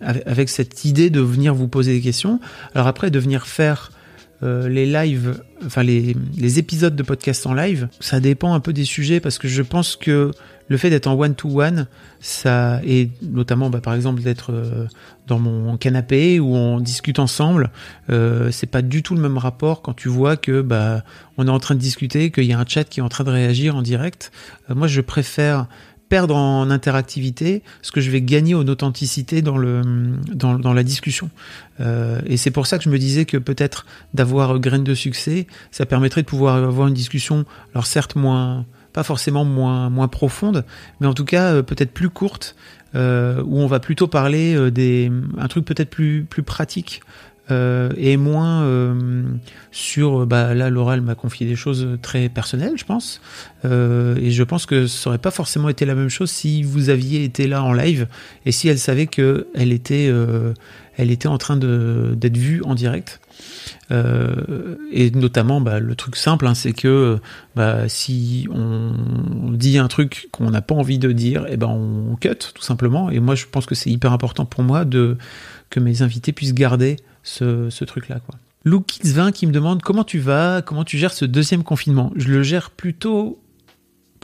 [0.00, 2.38] avec cette idée de venir vous poser des questions.
[2.74, 3.90] Alors après, de venir faire
[4.42, 8.84] les lives, enfin les, les épisodes de podcast en live, ça dépend un peu des
[8.84, 10.30] sujets parce que je pense que
[10.68, 11.86] le fait d'être en one-to-one,
[12.20, 14.86] ça et notamment bah, par exemple d'être euh,
[15.26, 17.70] dans mon canapé où on discute ensemble,
[18.10, 21.02] euh, c'est pas du tout le même rapport quand tu vois que bah
[21.36, 23.24] on est en train de discuter, qu'il y a un chat qui est en train
[23.24, 24.32] de réagir en direct.
[24.70, 25.66] Euh, moi, je préfère
[26.08, 29.82] perdre en interactivité ce que je vais gagner en authenticité dans le
[30.34, 31.30] dans, la discussion
[31.80, 35.86] et c'est pour ça que je me disais que peut-être d'avoir graine de succès ça
[35.86, 40.64] permettrait de pouvoir avoir une discussion alors certes moins pas forcément moins, moins profonde,
[41.00, 42.56] mais en tout cas euh, peut-être plus courte,
[42.94, 47.02] euh, où on va plutôt parler euh, des un truc peut-être plus plus pratique
[47.50, 48.66] et moins
[49.70, 53.20] sur bah là Laura m'a confié des choses très personnelles je pense
[53.64, 57.22] et je pense que ça aurait pas forcément été la même chose si vous aviez
[57.22, 58.08] été là en live
[58.46, 60.10] et si elle savait que elle était
[60.96, 63.20] elle était en train d'être vue en direct
[63.90, 67.18] euh, et notamment, bah, le truc simple, hein, c'est que
[67.54, 71.68] bah, si on dit un truc qu'on n'a pas envie de dire, et eh ben
[71.68, 73.10] on cut tout simplement.
[73.10, 75.16] Et moi, je pense que c'est hyper important pour moi de
[75.70, 78.36] que mes invités puissent garder ce, truc-là, quoi.
[78.66, 82.12] Lookits20 qui me demande comment tu vas, comment tu gères ce deuxième confinement?
[82.16, 83.38] Je le gère plutôt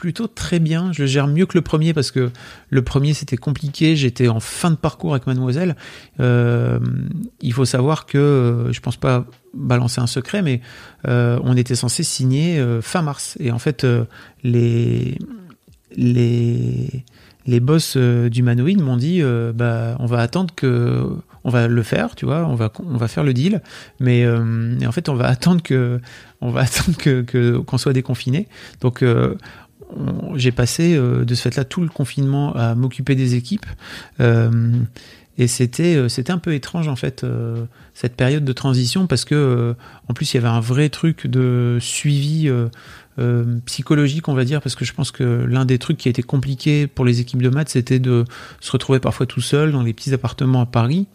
[0.00, 0.92] plutôt très bien.
[0.92, 2.30] Je gère mieux que le premier parce que
[2.70, 3.96] le premier c'était compliqué.
[3.96, 5.76] J'étais en fin de parcours avec Mademoiselle.
[6.20, 6.80] Euh,
[7.42, 10.62] il faut savoir que euh, je pense pas balancer un secret, mais
[11.06, 13.36] euh, on était censé signer fin mars.
[13.40, 13.86] Et en fait,
[14.42, 15.18] les
[15.96, 17.04] les
[17.46, 19.22] les boss du Manouine m'ont dit
[19.54, 21.06] bah on va attendre que
[21.44, 23.60] on va le faire, tu vois, on va on va faire le deal,
[23.98, 26.00] mais en fait on va attendre que
[26.40, 28.48] on va attendre que qu'on soit déconfiné.
[28.80, 29.04] Donc
[30.36, 33.66] j'ai passé euh, de ce fait-là tout le confinement à m'occuper des équipes.
[34.20, 34.72] Euh,
[35.38, 37.24] Et c'était c'était un peu étrange en fait
[37.94, 39.74] cette période de transition parce que
[40.08, 42.50] en plus il y avait un vrai truc de suivi
[43.64, 46.22] psychologique on va dire parce que je pense que l'un des trucs qui a été
[46.22, 48.24] compliqué pour les équipes de maths c'était de
[48.60, 51.06] se retrouver parfois tout seul dans les petits appartements à Paris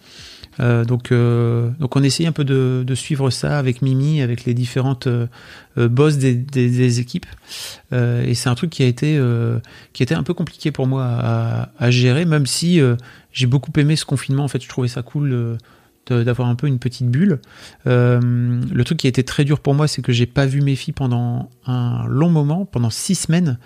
[0.60, 4.46] euh, donc, euh, donc on essaye un peu de, de, suivre ça avec Mimi, avec
[4.46, 5.28] les différentes euh,
[5.76, 7.26] boss des, des, des équipes.
[7.92, 9.20] et c'est un truc qui a été
[9.94, 12.80] qui était un peu compliqué pour moi à, à gérer, même si
[13.32, 14.44] j'ai beaucoup aimé ce confinement.
[14.44, 15.58] En fait, je trouvais ça cool
[16.14, 17.40] d'avoir un peu une petite bulle.
[17.88, 20.62] Euh, le truc qui a été très dur pour moi, c'est que j'ai pas vu
[20.62, 23.58] mes filles pendant un long moment, pendant six semaines,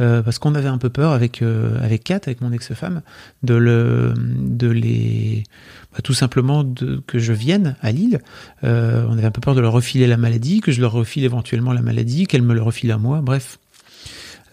[0.00, 3.02] euh, parce qu'on avait un peu peur avec euh, avec Kat, avec mon ex-femme,
[3.42, 5.44] de le de les
[5.92, 6.64] bah, tout simplement
[7.06, 8.20] que je vienne à Lille.
[8.62, 8.66] on
[9.12, 11.82] avait un peu peur de leur refiler la maladie, que je leur refile éventuellement la
[11.82, 13.20] maladie, qu'elle me le refile à moi.
[13.22, 13.58] Bref,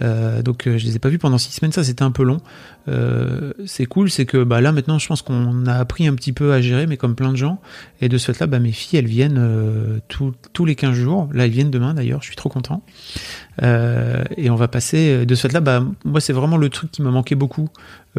[0.01, 2.23] euh, donc euh, je les ai pas vus pendant six semaines, ça c'était un peu
[2.23, 2.39] long.
[2.87, 6.33] Euh, c'est cool, c'est que bah, là maintenant je pense qu'on a appris un petit
[6.33, 7.59] peu à gérer, mais comme plein de gens.
[8.01, 11.29] Et de ce fait-là, bah, mes filles elles viennent tous les 15 jours.
[11.33, 12.83] Là elles viennent demain d'ailleurs, je suis trop content.
[13.61, 17.11] et on va passer de ce fait-là, bah, moi c'est vraiment le truc qui m'a
[17.11, 17.69] manqué beaucoup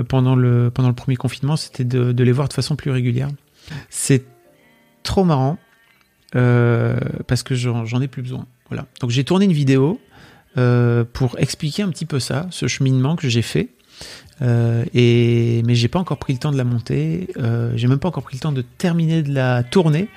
[0.08, 3.28] pendant, le, premier confinement, c'était de les voir de façon plus régulière.
[3.90, 4.24] C'est
[5.02, 5.58] trop marrant
[6.32, 8.46] parce que j'en ai plus besoin.
[8.70, 8.86] Voilà.
[9.00, 10.00] Donc j'ai tourné une vidéo
[10.56, 13.70] euh, pour expliquer un petit peu ça, ce cheminement que j'ai fait.
[14.42, 17.28] Euh, et mais j'ai pas encore pris le temps de la monter.
[17.36, 20.08] Euh, j'ai même pas encore pris le temps de terminer de la tourner.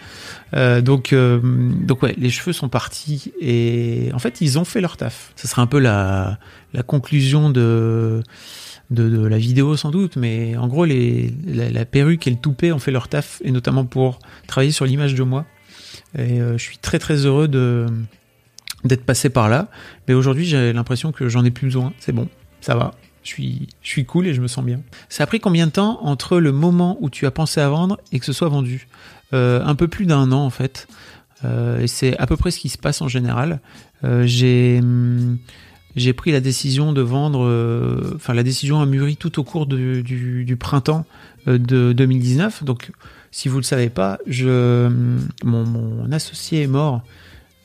[0.56, 4.98] Euh, donc donc ouais, les cheveux sont partis et en fait ils ont fait leur
[4.98, 5.34] taf.
[5.36, 6.40] Ça sera un peu la
[6.74, 8.24] la conclusion de
[8.90, 12.38] de, de, la vidéo sans doute, mais en gros les, la, la, perruque et le
[12.38, 15.46] toupet ont fait leur taf, et notamment pour travailler sur l'image de moi.
[16.18, 17.86] Et je suis très très heureux de,
[18.88, 19.70] d'être passé par là.
[20.08, 21.94] Mais aujourd'hui, j'ai l'impression que j'en ai plus besoin.
[22.00, 22.28] C'est bon,
[22.62, 22.94] ça va.
[23.28, 24.80] Je suis, je suis cool et je me sens bien.
[25.10, 28.00] Ça a pris combien de temps entre le moment où tu as pensé à vendre
[28.14, 28.88] et que ce soit vendu
[29.34, 30.88] euh, Un peu plus d'un an en fait.
[31.44, 33.60] Euh, et c'est à peu près ce qui se passe en général.
[34.06, 35.40] Euh, j'ai hum,
[35.98, 40.04] j'ai pris la décision de vendre, enfin la décision a mûri tout au cours du,
[40.04, 41.06] du, printemps
[41.48, 42.64] de 2019.
[42.64, 42.92] Donc
[43.32, 47.02] si vous le savez pas, je, hum, mon, mon associé est mort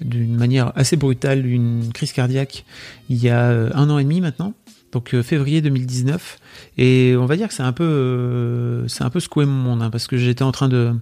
[0.04, 2.64] d'une manière assez brutale d'une crise cardiaque
[3.08, 4.54] il y a euh, un an et demi maintenant,
[4.92, 6.38] donc euh, février 2019.
[6.78, 9.82] Et on va dire que c'est un peu, euh, c'est un peu secoué mon monde,
[9.82, 10.94] hein, parce que j'étais en train de,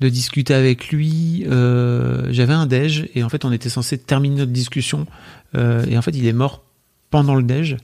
[0.00, 1.44] de discuter avec lui.
[1.44, 5.06] J'avais un déj et en fait on était censé terminer notre discussion
[5.54, 6.64] et en fait il est mort
[7.10, 7.76] pendant le déj.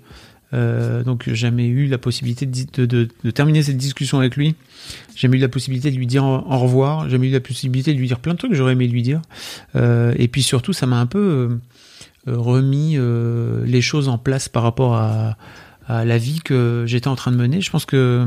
[0.55, 4.55] Euh, donc jamais eu la possibilité de, terminer cette discussion avec lui.
[5.15, 7.05] J'ai jamais eu la possibilité de lui dire au revoir.
[7.05, 9.03] J'ai jamais eu la possibilité de lui dire plein de trucs que j'aurais aimé lui
[9.03, 9.21] dire.
[9.75, 11.59] Euh, et puis surtout, ça m'a un peu
[12.29, 15.37] euh, remis euh, les choses en place par rapport à,
[15.89, 17.61] à la vie que j'étais en train de mener.
[17.61, 18.27] Je pense que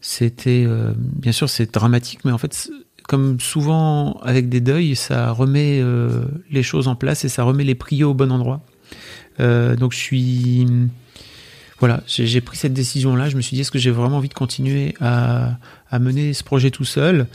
[0.00, 2.70] c'était, bien sûr, c'est dramatique, mais en fait,
[3.08, 5.82] comme souvent avec des deuils, ça remet
[6.50, 8.60] les choses en place et ça remet les prios au bon endroit.
[9.38, 10.66] donc je suis
[11.84, 13.28] voilà, j'ai pris cette décision-là.
[13.28, 15.58] Je me suis dit, est-ce que j'ai vraiment envie de continuer à,
[16.00, 17.26] mener ce projet tout seul?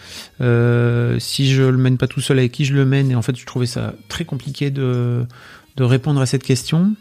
[0.41, 3.12] Euh, Si je le mène pas tout seul, avec qui je le mène?
[3.12, 5.27] Et en fait, je trouvais ça très compliqué de,
[5.77, 6.95] répondre à cette question.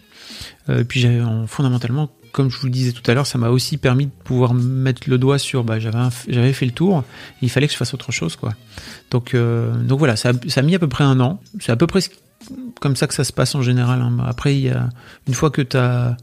[0.68, 1.06] Euh, puis
[1.46, 4.52] fondamentalement, comme je vous le disais tout à l'heure, ça m'a aussi permis de pouvoir
[4.52, 7.02] mettre le doigt sur, bah, j'avais fait le tour,
[7.40, 8.52] il fallait que je fasse autre chose, quoi.
[9.10, 11.40] Donc, euh, donc voilà, ça ça a mis à peu près un an.
[11.60, 12.00] C'est à peu près
[12.78, 14.02] comme ça que ça se passe en général.
[14.02, 14.18] Hein.
[14.26, 14.90] Après, il y a,
[15.26, 16.18] une fois que tu as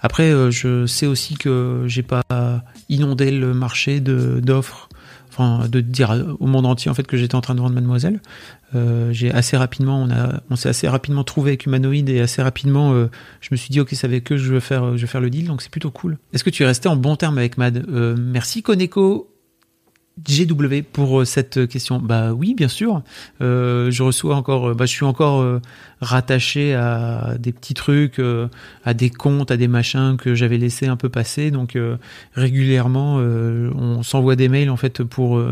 [0.00, 2.22] après, euh, je sais aussi que j'ai pas
[2.88, 4.88] inondé le marché d'offres,
[5.28, 8.20] enfin de dire au monde entier en fait que j'étais en train de vendre Mademoiselle.
[8.74, 12.42] Euh, j'ai assez rapidement, on a, on s'est assez rapidement trouvé avec Humanoid et assez
[12.42, 15.20] rapidement, euh, je me suis dit ok, c'est avec eux je veux faire, je faire
[15.20, 16.18] le deal, donc c'est plutôt cool.
[16.32, 17.84] Est-ce que tu es resté en bon terme avec Mad?
[17.88, 19.37] Merci Koneko.
[20.24, 23.02] GW pour euh, cette question Bah oui, bien sûr.
[23.40, 25.60] Euh, je reçois encore, bah, je suis encore euh,
[26.00, 28.48] rattaché à des petits trucs, euh,
[28.84, 31.50] à des comptes, à des machins que j'avais laissé un peu passer.
[31.50, 31.76] Donc
[32.34, 35.42] régulièrement, on s'envoie des mails en fait pour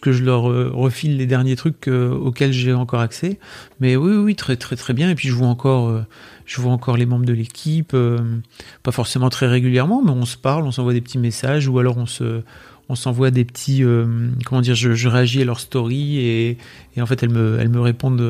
[0.00, 3.38] que je leur refile les derniers trucs auxquels j'ai encore accès.
[3.80, 5.10] Mais oui, oui, très très très bien.
[5.10, 6.02] Et puis je vois encore,
[6.46, 7.96] je vois encore les membres de l'équipe,
[8.82, 11.96] pas forcément très régulièrement, mais on se parle, on s'envoie des petits messages ou alors
[11.98, 12.42] on se
[12.92, 16.58] on s'envoie des petits euh, comment dire je, réagis à leur story et,
[17.00, 18.20] en fait elles me répondent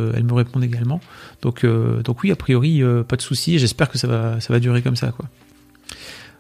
[0.62, 1.01] également.
[1.42, 4.81] Donc euh, donc oui a priori euh, pas de souci j'espère que ça va durer
[4.81, 5.29] comme ça quoi.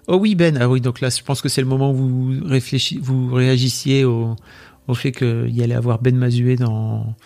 [0.06, 0.56] Oh oui Ben.
[0.60, 4.04] Ah oui donc là je pense que c'est le moment où vous réfléchissez vous réagissiez
[4.04, 4.36] au,
[4.94, 7.16] fait qu'il y allait avoir Ben Mazué dans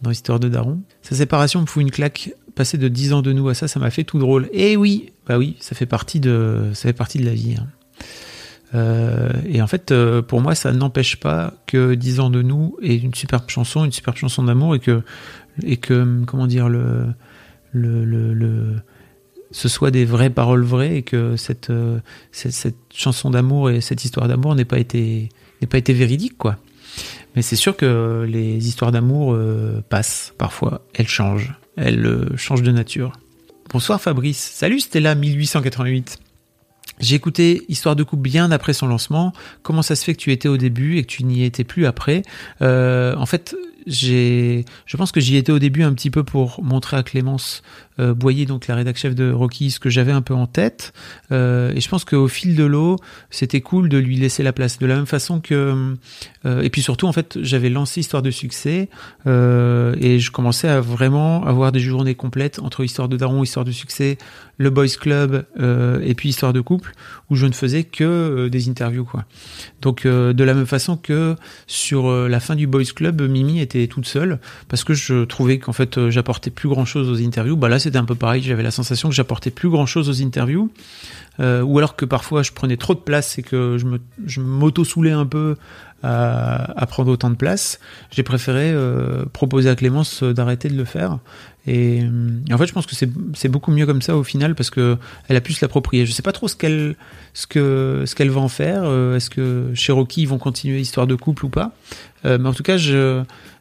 [0.00, 0.80] dans l'histoire de Daron.
[1.02, 2.30] Sa séparation me fout une claque.
[2.54, 4.48] Passer de 10 ans de nous à ça ça m'a fait tout drôle.
[4.54, 5.12] Et oui!
[5.26, 7.66] Bah oui ça fait partie de ça fait partie de la vie hein.
[8.74, 9.94] Et en fait,
[10.28, 13.92] pour moi, ça n'empêche pas que 10 ans de nous est une superbe chanson, une
[13.92, 15.02] superbe chanson d'amour, et que,
[15.62, 17.06] et que, comment dire, le,
[17.72, 18.76] le, le,
[19.50, 21.72] ce soit des vraies paroles vraies, et que cette,
[22.32, 25.30] cette, cette chanson d'amour et cette histoire d'amour n'ait pas été,
[25.62, 26.58] n'ait pas été véridique, quoi.
[27.36, 32.62] Mais c'est sûr que les histoires d'amour euh, passent parfois, elles changent, elles euh, changent
[32.62, 33.12] de nature.
[33.70, 36.18] Bonsoir Fabrice, salut Stella 1888.
[36.98, 39.32] J'ai écouté Histoire de couple bien après son lancement.
[39.62, 41.86] Comment ça se fait que tu étais au début et que tu n'y étais plus
[41.86, 42.22] après
[42.62, 43.54] euh, En fait,
[43.86, 47.62] j'ai, je pense que j'y étais au début un petit peu pour montrer à Clémence
[47.98, 50.92] euh, Boyer, donc la rédac chef de Rocky, ce que j'avais un peu en tête.
[51.32, 52.96] Euh, et je pense qu'au fil de l'eau,
[53.30, 54.78] c'était cool de lui laisser la place.
[54.78, 55.94] De la même façon que,
[56.44, 58.88] euh, et puis surtout en fait, j'avais lancé Histoire de succès
[59.26, 63.64] euh, et je commençais à vraiment avoir des journées complètes entre Histoire de Daron, Histoire
[63.64, 64.18] de succès,
[64.58, 66.92] le Boys Club euh, et puis Histoire de couple,
[67.30, 69.24] où je ne faisais que des interviews quoi.
[69.82, 74.06] Donc de la même façon que sur la fin du Boys Club, Mimi était toute
[74.06, 77.56] seule parce que je trouvais qu'en fait euh, j'apportais plus grand chose aux interviews.
[77.56, 80.24] Bah là c'était un peu pareil, j'avais la sensation que j'apportais plus grand chose aux
[80.24, 80.70] interviews.
[81.38, 83.76] Euh, ou alors que parfois je prenais trop de place et que
[84.26, 85.56] je m'auto-soulais un peu
[86.02, 87.78] à, prendre autant de place.
[88.10, 91.18] J'ai préféré euh, proposer à Clémence d'arrêter de le faire.
[91.68, 92.04] Et,
[92.52, 95.36] en fait, je pense que c'est beaucoup mieux comme ça au final parce que elle
[95.36, 96.06] a pu se l'approprier.
[96.06, 96.94] Je sais pas trop ce qu'elle
[97.34, 98.84] ce que ce va en faire.
[99.14, 101.72] Est-ce que Cherokee vont continuer l'histoire de couple ou pas?
[102.24, 102.78] Mais en tout cas,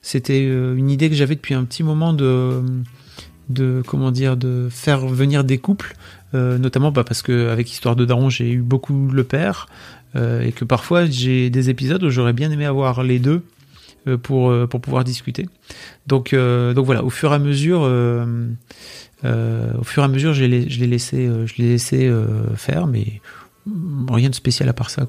[0.05, 2.61] c'était euh, une idée que j'avais depuis un petit moment de,
[3.49, 5.95] de comment dire, de faire venir des couples,
[6.33, 9.67] euh, notamment bah, parce que avec Histoire de Daron, j'ai eu beaucoup le père,
[10.15, 13.43] euh, et que parfois j'ai des épisodes où j'aurais bien aimé avoir les deux
[14.21, 15.47] pour, pour pouvoir discuter.
[16.05, 21.27] Donc, voilà, au fur et à mesure, au fur et à mesure, je l'ai laissé,
[21.27, 23.19] je faire, mais
[24.07, 25.07] rien de spécial à part ça.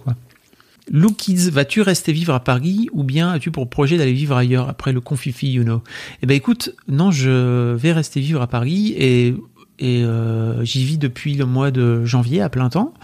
[0.90, 4.92] Lookies, vas-tu rester vivre à Paris ou bien as-tu pour projet d'aller vivre ailleurs après
[4.92, 5.83] le confifi, you know?
[6.22, 9.35] Eh ben écoute, non, je vais rester vivre à Paris et
[9.79, 12.94] et euh, j'y vis depuis le mois de janvier à plein temps.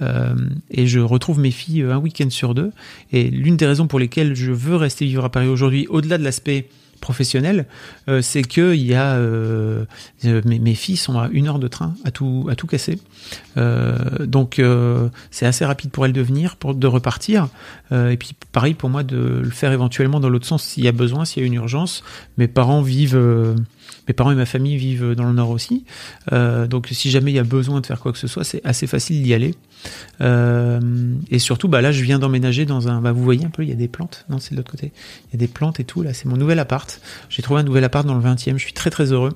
[0.00, 0.34] Euh,
[0.70, 2.70] et je retrouve mes filles un week-end sur deux.
[3.12, 6.24] Et l'une des raisons pour lesquelles je veux rester vivre à Paris aujourd'hui au-delà de
[6.24, 6.68] l'aspect
[7.02, 7.66] professionnel,
[8.08, 9.84] euh, c'est que y a euh,
[10.24, 12.98] euh, mes, filles sont à une heure de train à tout à tout casser,
[13.56, 14.62] donc
[15.30, 17.48] c'est assez rapide pour elles de venir, de repartir,
[17.90, 20.92] et puis pareil pour moi de le faire éventuellement dans l'autre sens s'il y a
[20.92, 22.02] besoin, s'il y a une urgence.
[22.38, 23.18] Mes parents vivent
[24.08, 25.84] mes parents et ma famille vivent dans le nord aussi.
[26.32, 28.60] Euh, donc si jamais il y a besoin de faire quoi que ce soit, c'est
[28.64, 29.54] assez facile d'y aller.
[30.20, 30.80] Euh,
[31.30, 33.00] et surtout, bah là, je viens d'emménager dans un.
[33.00, 34.24] Bah, vous voyez un peu, il y a des plantes.
[34.28, 34.92] Non, c'est de l'autre côté.
[35.28, 36.02] Il y a des plantes et tout.
[36.02, 37.00] Là, c'est mon nouvel appart.
[37.28, 38.56] J'ai trouvé un nouvel appart dans le 20e.
[38.56, 39.32] Je suis très très heureux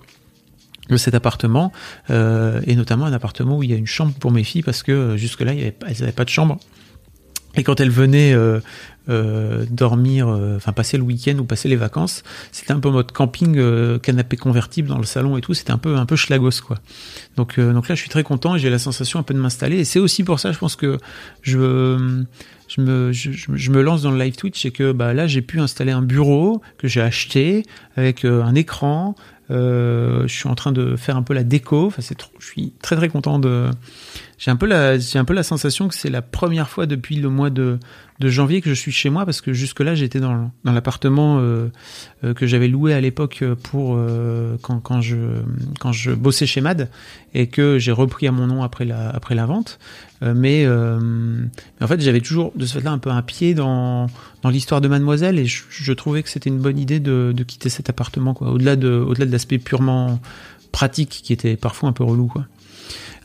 [0.89, 1.73] de cet appartement
[2.11, 4.85] euh, et notamment un appartement où il y a une chambre pour mes filles parce
[4.85, 6.61] que jusque là elles n'avaient pas de chambre
[7.57, 8.61] et quand elles venaient euh,
[9.09, 13.13] euh, dormir, euh, enfin passer le week-end ou passer les vacances, c'était un peu mode
[13.13, 15.55] camping, euh, canapé convertible dans le salon et tout.
[15.55, 16.79] C'était un peu un peu schlagos quoi.
[17.37, 19.79] Donc donc là, je suis très content et j'ai la sensation un peu de m'installer.
[19.79, 20.99] Et c'est aussi pour ça, je pense que
[21.43, 22.25] je
[22.67, 25.41] je me, je, je, me lance dans le live Twitch et que bah, là j'ai
[25.41, 27.63] pu installer un bureau que j'ai acheté
[27.97, 29.15] avec un écran.
[29.51, 31.87] je suis en train de faire un peu la déco.
[31.87, 33.71] Enfin, c'est je suis très très content de.
[34.39, 37.17] J'ai un peu la, j'ai un peu la sensation que c'est la première fois depuis
[37.17, 37.79] le mois de
[38.19, 41.39] de janvier que je suis chez moi parce que jusque là j'étais dans, dans l'appartement
[41.39, 41.69] euh,
[42.25, 45.17] euh, que j'avais loué à l'époque pour euh, quand, quand je
[45.81, 46.91] quand je bossais chez Mad
[47.35, 49.79] et que j'ai repris à mon nom après la après la vente.
[50.23, 54.07] Mais, en fait j'avais toujours de ce fait-là un peu un pied dans
[54.43, 57.45] dans l'histoire de Mademoiselle et je, je trouvais que c'était une bonne idée de, de
[57.45, 58.51] quitter cet appartement quoi.
[58.51, 60.19] Au-delà de au-delà de l'aspect purement
[60.73, 62.47] pratique qui était parfois un peu relou quoi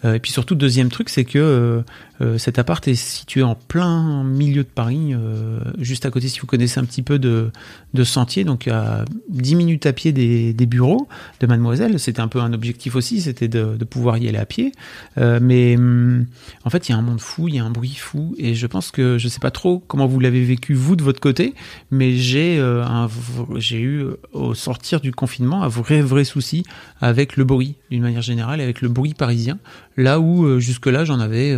[0.04, 1.84] et puis surtout deuxième truc c'est que
[2.22, 6.40] euh, cet appart est situé en plein milieu de Paris, euh, juste à côté, si
[6.40, 7.50] vous connaissez un petit peu de,
[7.94, 11.08] de Sentier, donc à 10 minutes à pied des, des bureaux
[11.40, 12.00] de Mademoiselle.
[12.00, 14.72] C'était un peu un objectif aussi, c'était de, de, pouvoir y aller à pied.
[15.18, 16.28] Euh, mais hum,
[16.64, 18.54] en fait, il y a un monde fou, il y a un bruit fou, et
[18.54, 21.56] je pense que je sais pas trop comment vous l'avez vécu vous de votre côté,
[21.90, 23.08] mais j'ai un,
[23.56, 26.64] j'ai eu au sortir du confinement un vrai vrai souci
[27.00, 29.58] avec le bruit d'une manière générale, avec le bruit parisien,
[29.98, 31.58] là où jusque là j'en avais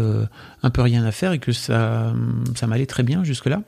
[0.63, 2.13] un peu rien à faire et que ça,
[2.55, 3.61] ça m'allait très bien jusque-là.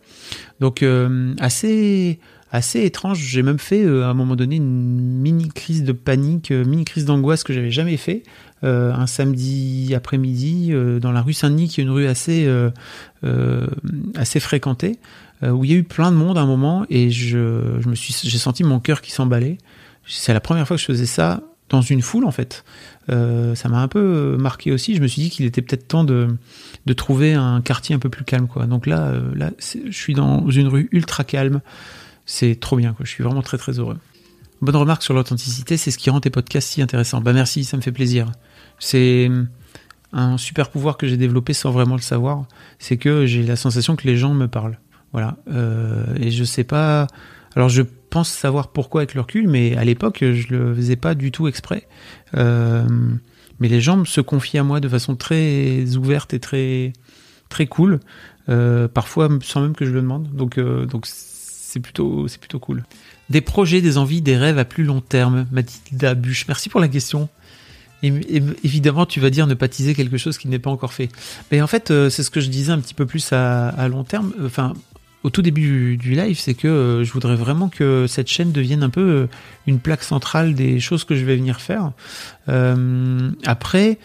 [0.60, 2.20] Donc euh, assez,
[2.52, 3.20] assez étrange.
[3.20, 6.86] J'ai même fait euh, à un moment donné une mini crise de panique, euh, mini
[6.86, 8.24] crise d'angoisse que j'avais jamais fait.
[8.64, 12.50] un samedi après-midi dans la rue Saint-Denis, qui est une rue assez,
[14.16, 14.98] assez fréquentée,
[15.44, 17.94] où il y a eu plein de monde à un moment et je, je me
[17.94, 19.60] suis, j'ai senti mon cœur qui s'emballait.
[20.08, 22.64] C'est la première fois que je faisais ça dans une foule en fait.
[23.10, 24.96] Euh, ça m'a un peu marqué aussi.
[24.96, 26.38] Je me suis dit qu'il était peut-être temps de,
[26.86, 28.66] de trouver un quartier un peu plus calme quoi.
[28.66, 31.62] Donc là, euh, là, je suis dans une rue ultra calme.
[32.26, 33.06] C'est trop bien quoi.
[33.06, 33.98] Je suis vraiment très très heureux.
[34.62, 37.22] Bonne remarque sur l'authenticité, c'est ce qui rend tes podcasts si intéressants.
[37.22, 38.32] Bah merci, ça me fait plaisir.
[38.80, 39.30] C'est
[40.14, 42.46] un super pouvoir que j'ai développé sans vraiment le savoir.
[42.80, 44.80] C'est que j'ai la sensation que les gens me parlent.
[45.12, 45.38] Voilà.
[45.50, 47.08] Euh, et je sais pas.
[47.56, 51.16] Alors je pense savoir pourquoi avec le recul, mais à l'époque, je le faisais pas
[51.16, 51.88] du tout exprès.
[52.36, 52.88] Euh,
[53.60, 56.94] mais les gens se confient à moi de façon très ouverte et très
[57.50, 58.00] très cool,
[58.50, 60.34] euh, parfois sans même que je le demande.
[60.34, 62.84] Donc euh, donc c'est plutôt c'est plutôt cool.
[63.30, 65.46] Des projets, des envies, des rêves à plus long terme.
[65.52, 67.30] Mathilda Buche, merci pour la question.
[68.04, 71.10] Évidemment, tu vas dire ne pas teaser quelque chose qui n'est pas encore fait.
[71.52, 74.04] Mais en fait, c'est ce que je disais un petit peu plus à, à long
[74.04, 74.32] terme.
[74.46, 74.74] Enfin,
[75.26, 78.84] au tout début du, live, c'est que euh, je voudrais vraiment que cette chaîne devienne
[78.84, 79.28] un peu euh,
[79.66, 81.94] une plaque centrale des choses que je vais venir faire.
[82.48, 83.98] Euh, après,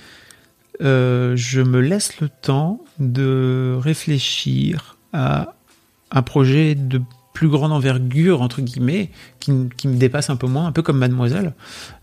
[0.80, 5.52] je me laisse le temps de réfléchir à
[6.10, 7.02] un projet de
[7.34, 11.52] plus grande envergure, entre guillemets, qui, me dépasse un peu moins, un peu comme Mademoiselle.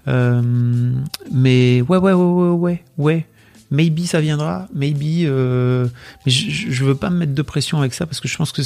[0.05, 3.25] mais ouais, ouais, ouais, ouais, ouais, ouais
[3.71, 5.27] maybe ça viendra, maybe.
[5.27, 8.51] Mais je, je veux pas me mettre de pression avec ça parce que je pense
[8.51, 8.61] que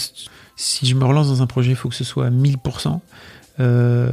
[0.61, 2.99] si je me relance dans un projet, il faut que ce soit à 1000%.
[3.59, 4.11] Euh,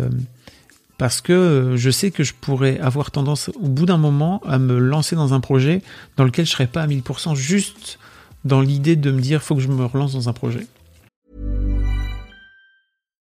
[0.96, 4.78] parce que je sais que je pourrais avoir tendance au bout d'un moment à me
[4.78, 5.82] lancer dans un projet
[6.16, 7.98] dans lequel je serais pas à 1000% juste
[8.44, 10.66] dans l'idée de me dire faut que je me relance dans un projet.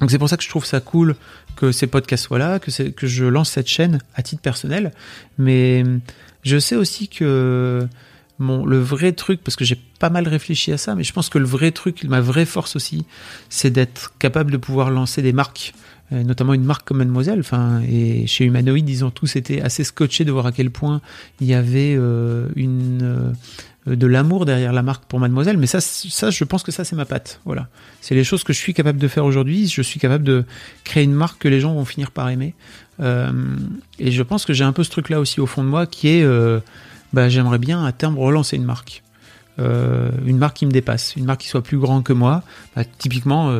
[0.00, 1.16] Donc c'est pour ça que je trouve ça cool
[1.56, 2.70] que ces podcasts soient là, que,
[3.06, 4.92] je lance cette chaîne à titre personnel.
[5.38, 5.84] Mais
[6.42, 7.88] je sais aussi que
[8.38, 11.38] le vrai truc, parce que j'ai pas mal réfléchi à ça, mais je pense que
[11.38, 13.06] le vrai truc, ma vraie force aussi,
[13.48, 15.72] c'est d'être capable de pouvoir lancer des marques,
[16.12, 17.40] euh, notamment une marque comme Mademoiselle.
[17.40, 21.00] Enfin, et chez Humanoid, disons tous été assez scotché de voir à quel point
[21.40, 23.32] il y avait euh, une euh,
[23.86, 26.96] de l'amour derrière la marque pour Mademoiselle, mais ça, ça, je pense que ça, c'est
[26.96, 27.40] ma patte.
[27.44, 27.68] Voilà,
[28.00, 29.68] c'est les choses que je suis capable de faire aujourd'hui.
[29.68, 30.44] Je suis capable de
[30.84, 32.54] créer une marque que les gens vont finir par aimer.
[33.00, 33.30] Euh,
[33.98, 36.08] et je pense que j'ai un peu ce truc-là aussi au fond de moi, qui
[36.08, 36.58] est, euh,
[37.12, 39.02] bah, j'aimerais bien à terme relancer une marque,
[39.58, 42.42] une marque qui me dépasse, une marque qui soit plus grande que moi.
[42.74, 43.52] Bah, typiquement,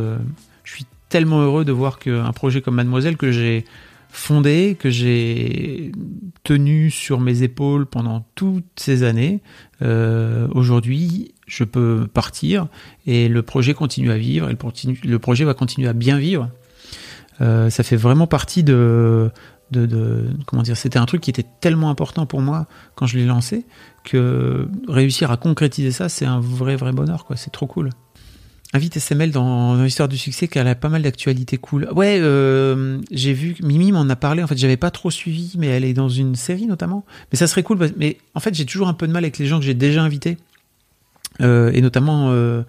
[0.64, 3.64] je suis tellement heureux de voir qu'un projet comme Mademoiselle que j'ai
[4.10, 5.92] fondé, que j'ai
[6.42, 9.42] tenu sur mes épaules pendant toutes ces années.
[9.82, 12.68] Euh, aujourd'hui, je peux partir
[13.06, 14.56] et le projet continue à vivre et
[15.04, 16.50] le, projet va continuer à bien vivre.
[17.40, 19.30] Euh, ça fait vraiment partie de,
[20.46, 23.66] comment dire, c'était un truc qui était tellement important pour moi quand je l'ai lancé
[24.04, 27.26] que réussir à concrétiser ça, c'est un vrai vrai bonheur.
[27.34, 27.90] C'est trop cool.
[28.76, 31.88] Invite SML dans, l'histoire du succès qu'elle a pas mal d'actualités cool.
[31.94, 34.42] Ouais, euh, j'ai vu Mimi m'en a parlé.
[34.42, 37.06] En fait, j'avais pas trop suivi, mais elle est dans une série notamment.
[37.32, 37.78] Mais ça serait cool.
[37.96, 40.02] Mais en fait, j'ai toujours un peu de mal avec les gens que j'ai déjà
[40.02, 40.36] invités,
[41.40, 42.64] euh, et notamment euh,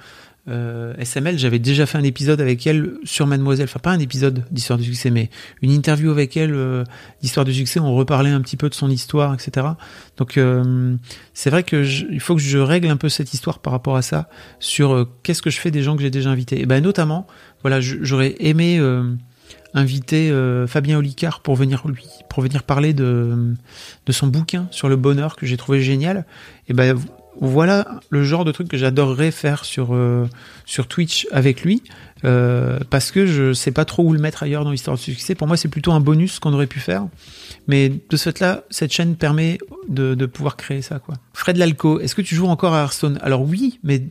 [0.50, 4.46] euh, SML, j'avais déjà fait un épisode avec elle sur Mademoiselle, enfin pas un épisode
[4.50, 5.30] d'histoire du succès, mais
[5.62, 6.84] une interview avec elle euh,
[7.22, 7.80] d'histoire du succès.
[7.80, 9.68] On reparlait un petit peu de son histoire, etc.
[10.16, 10.96] Donc euh,
[11.34, 14.02] c'est vrai que il faut que je règle un peu cette histoire par rapport à
[14.02, 14.30] ça,
[14.60, 16.62] sur euh, qu'est-ce que je fais des gens que j'ai déjà invités.
[16.62, 17.28] Et ben notamment,
[17.62, 18.80] voilà, j'aurais aimé
[19.74, 20.34] inviter
[20.68, 23.54] Fabien Olicard pour venir lui, pour venir parler de
[24.06, 26.26] de son bouquin sur le bonheur que j'ai trouvé génial.
[26.70, 26.98] Et ben
[27.40, 30.28] voilà le genre de truc que j'adorerais faire sur euh,
[30.66, 31.84] sur Twitch avec lui
[32.26, 35.36] euh, parce que je sais pas trop où le mettre ailleurs dans l'histoire de succès.
[35.36, 37.08] Pour moi, c'est plutôt un bonus qu'on aurait pu faire.
[37.68, 41.00] Mais de ce fait-là, cette chaîne permet de, de pouvoir créer ça.
[41.00, 41.16] quoi.
[41.34, 43.20] Fred Lalco, est-ce que tu joues encore à Hearthstone?
[43.22, 44.04] Alors oui, mais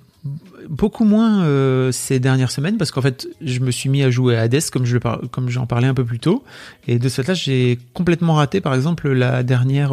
[0.68, 4.36] beaucoup moins euh, ces dernières semaines parce qu'en fait je me suis mis à jouer
[4.36, 4.98] à Hades comme je
[5.30, 6.44] comme j'en parlais un peu plus tôt.
[6.86, 9.92] Et de ce fait là j'ai complètement raté par exemple la dernière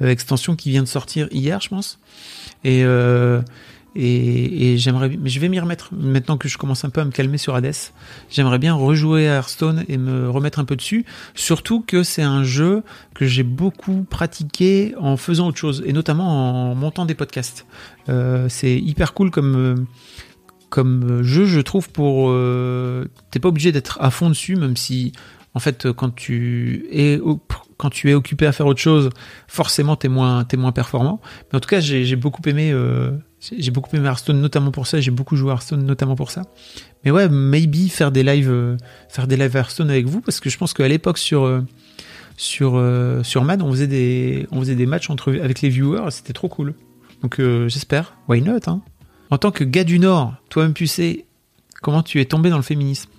[0.00, 1.98] extension qui vient de sortir hier je pense.
[2.64, 3.40] Et, euh,
[3.96, 7.10] et, j'aimerais, mais je vais m'y remettre maintenant que je commence un peu à me
[7.10, 7.74] calmer sur Hades.
[8.30, 11.04] J'aimerais bien rejouer à Hearthstone et me remettre un peu dessus.
[11.34, 12.82] Surtout que c'est un jeu
[13.14, 17.66] que j'ai beaucoup pratiqué en faisant autre chose et notamment en montant des podcasts.
[18.08, 19.86] Euh, c'est hyper cool comme
[20.68, 22.32] comme jeu, je trouve, pour.
[23.30, 25.12] T'es pas obligé d'être à fond dessus, même si,
[25.54, 27.18] en fait, quand tu es,
[27.76, 29.10] quand tu es occupé à faire autre chose,
[29.48, 31.20] forcément, t'es moins, es moins performant.
[31.52, 32.74] Mais en tout cas, j'ai beaucoup aimé.
[33.40, 35.00] j'ai beaucoup aimé Hearthstone, notamment pour ça.
[35.00, 36.42] J'ai beaucoup joué Hearthstone, notamment pour ça.
[37.04, 38.76] Mais ouais, maybe faire des lives,
[39.08, 41.62] faire des lives Hearthstone avec vous, parce que je pense qu'à l'époque, sur
[42.36, 46.10] sur, euh, sur Mad, on faisait des, on faisait des matchs entre, avec les viewers,
[46.10, 46.74] c'était trop cool.
[47.22, 48.82] Donc euh, j'espère, why not hein?
[49.30, 51.24] En tant que gars du Nord, toi-même tu sais
[51.82, 53.10] comment tu es tombé dans le féminisme.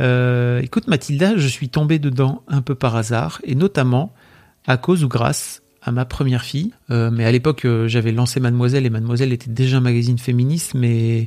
[0.00, 4.12] Euh, écoute Mathilda, je suis tombé dedans un peu par hasard, et notamment
[4.66, 6.72] à cause ou grâce à ma première fille.
[6.88, 11.26] mais à l'époque, j'avais lancé Mademoiselle, et Mademoiselle était déjà un magazine féministe, mais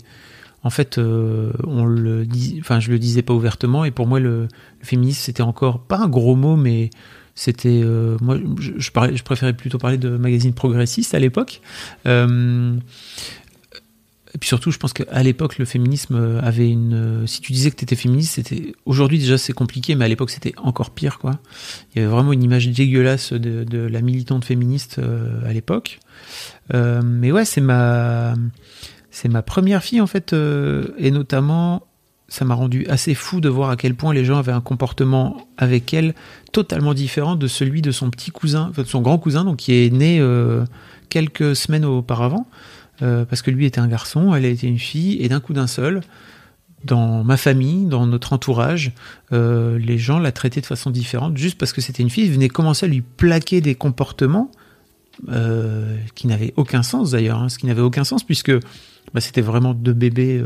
[0.64, 4.42] en fait, on le dit, enfin, je le disais pas ouvertement, et pour moi, le,
[4.42, 6.90] le féminisme, c'était encore pas un gros mot, mais
[7.40, 8.92] c'était euh, moi je,
[9.24, 11.62] préférais plutôt parler de magazine progressiste à l'époque
[12.06, 12.76] euh,
[14.34, 17.76] et puis surtout je pense qu'à l'époque le féminisme avait une si tu disais que
[17.76, 21.40] tu étais féministe c'était aujourd'hui déjà c'est compliqué mais à l'époque c'était encore pire quoi.
[21.94, 26.00] Il y avait vraiment une image dégueulasse de, la militante féministe euh, à l'époque.
[26.72, 28.36] Mais ouais c'est ma
[29.46, 31.88] première fille en fait et notamment
[32.30, 35.48] ça m'a rendu assez fou de voir à quel point les gens avaient un comportement
[35.58, 36.14] avec elle
[36.52, 39.92] totalement différent de celui de son petit cousin, de son grand cousin, donc qui est
[39.92, 40.64] né euh,
[41.10, 42.48] quelques semaines auparavant,
[43.02, 45.68] euh, parce que lui était un garçon, elle était une fille, et d'un coup d'un
[45.68, 46.02] seul,
[46.84, 48.94] dans ma famille, dans notre entourage,
[49.34, 52.32] euh, les gens la traitaient de façon différente, juste parce que c'était une fille, ils
[52.32, 54.52] venaient commencer à lui plaquer des comportements
[56.16, 58.54] qui n'avaient aucun sens d'ailleurs, hein, ce qui n'avait aucun sens puisque
[59.14, 60.42] bah, c'était vraiment deux bébés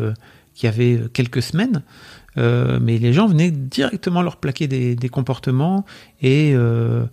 [0.55, 1.83] qui avait quelques semaines,
[2.37, 5.85] euh, mais les gens venaient directement leur plaquer des, comportements
[6.21, 7.05] et, euh,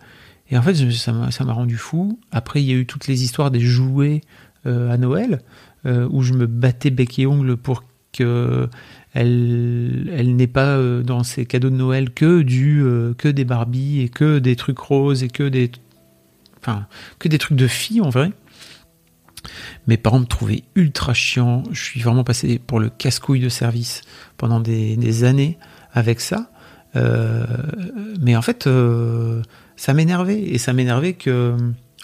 [0.51, 2.18] et, en fait ça m'a rendu fou.
[2.32, 4.26] Après il y a eu toutes les histoires des jouets euh,
[4.65, 5.41] à Noël
[5.85, 8.69] où je me battais bec et ongle pour que
[9.15, 12.85] elle, elle n'ait pas dans ses cadeaux de Noël que du
[13.17, 15.71] que des Barbie et que des trucs roses et que des
[16.59, 16.87] enfin
[17.19, 18.33] que des trucs de filles en vrai.
[19.87, 21.63] Mes parents me trouvaient ultra chiant.
[21.73, 24.03] Je suis vraiment passé pour le casse-couille de service
[24.37, 25.59] pendant des, années
[25.93, 26.51] avec ça.
[26.97, 27.47] Euh,
[28.21, 29.43] mais en fait, euh,
[29.77, 30.41] ça m'énervait.
[30.41, 31.57] Et ça m'énervait que.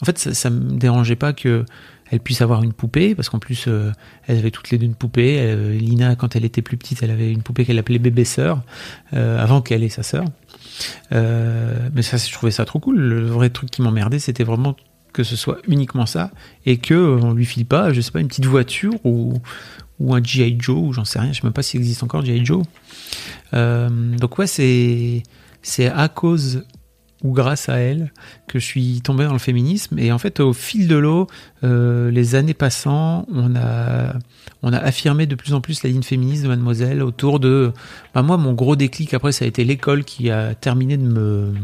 [0.02, 1.64] En fait, ça, ne me dérangeait pas que
[2.10, 3.92] elle puisse avoir une poupée, parce qu'en plus, euh,
[4.26, 5.56] elles avaient toutes les deux une poupée.
[5.78, 8.62] Lina, quand elle était plus petite, elle avait une poupée qu'elle appelait bébé sœur,
[9.12, 10.24] avant qu'elle ait sa sœur.
[11.10, 12.98] mais ça, je trouvais ça trop cool.
[12.98, 14.76] Le vrai truc qui m'emmerdait, c'était vraiment
[15.16, 16.30] que ce soit uniquement ça
[16.66, 19.32] et que euh, on lui file pas, je sais pas, une petite voiture ou,
[19.98, 22.22] ou un GI Joe ou j'en sais rien, je sais même pas s'il existe encore
[22.22, 22.62] GI Joe.
[23.54, 23.88] Euh,
[24.18, 25.22] donc ouais, c'est
[25.62, 26.64] c'est à cause
[27.22, 28.12] ou grâce à elle
[28.46, 31.26] que je suis tombé dans le féminisme et en fait au fil de l'eau,
[31.64, 34.12] euh, les années passant, on a
[34.78, 37.72] affirmé de plus en plus la ligne féministe de Mademoiselle autour de
[38.14, 41.54] bah moi mon gros déclic après ça a été l'école qui a terminé de me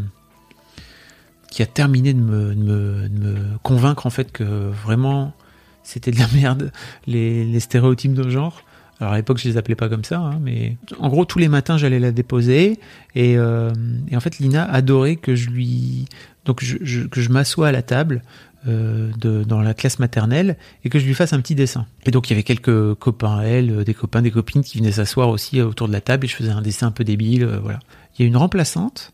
[1.50, 5.34] qui a terminé de me, convaincre en fait que vraiment
[5.82, 6.72] c'était de la merde
[7.07, 8.64] les, stéréotypes de genre.
[9.03, 11.48] Alors à l'époque je les appelais pas comme ça, hein, mais en gros tous les
[11.48, 12.78] matins j'allais la déposer
[13.14, 13.70] et, euh,
[14.14, 16.07] en fait Lina adorait que je lui
[16.44, 18.22] donc que je m'assois à la table
[18.68, 21.86] euh, de, dans la classe maternelle et que je lui fasse un petit dessin.
[22.07, 25.28] Et donc il y avait quelques copains elle, des copains, des copines qui venaient s'asseoir
[25.28, 27.80] aussi autour de la table et je faisais un dessin un peu débile, euh, voilà.
[28.16, 29.12] Il y a une remplaçante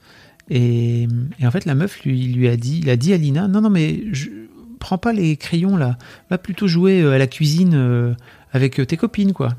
[0.51, 1.07] et,
[1.43, 3.70] en fait, la meuf lui, lui a dit, il a dit à Lina, non, non,
[3.70, 4.03] mais
[4.78, 5.99] prends pas les crayons là,
[6.30, 8.14] va plutôt jouer euh, à la cuisine euh,
[8.53, 9.51] avec euh, tes copines, quoi.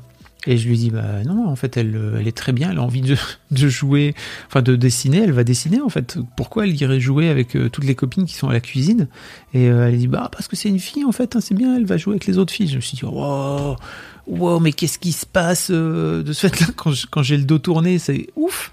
[0.46, 2.82] Et je lui dis, bah non, en fait, elle, elle est très bien, elle a
[2.82, 3.16] envie de,
[3.50, 4.14] de jouer,
[4.46, 6.18] enfin de dessiner, elle va dessiner, en fait.
[6.36, 9.08] Pourquoi elle irait jouer avec toutes les copines qui sont à la cuisine?
[9.52, 11.84] Et elle dit, bah parce que c'est une fille, en fait, hein, c'est bien, elle
[11.84, 12.68] va jouer avec les autres filles.
[12.68, 16.68] Je me suis dit, wow, mais qu'est-ce qui se passe de ce fait-là?
[16.74, 18.72] Quand, j'ai le dos tourné, c'est ouf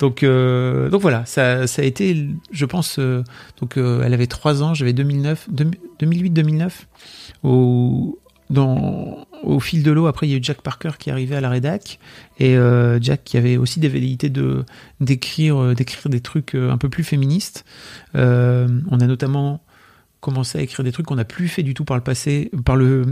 [0.00, 3.22] donc, euh, donc voilà, ça, ça, a été, je pense, euh,
[3.60, 5.48] donc euh, elle avait 3 ans, j'avais 2009,
[6.00, 6.70] 2008-2009.
[7.42, 8.18] Au,
[8.50, 11.40] dans, au fil de l'eau, après, il y a eu Jack Parker qui arrivait à
[11.40, 11.98] la rédac
[12.38, 12.56] et
[13.00, 14.64] Jack qui avait aussi des velléités de
[15.00, 17.64] d'écrire d'écrire des trucs un peu plus féministes.
[18.14, 18.18] on
[19.00, 19.62] a notamment
[20.20, 22.76] commencé à écrire des trucs qu'on n'a plus fait du tout par le passé, par
[22.76, 23.04] le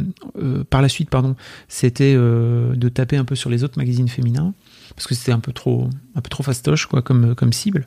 [0.71, 1.37] par la suite, pardon.
[1.69, 4.55] C'était de taper un peu sur les autres magazines féminins
[4.95, 7.87] parce que c'était un peu trop un peu trop fastoche quoi comme comme cible.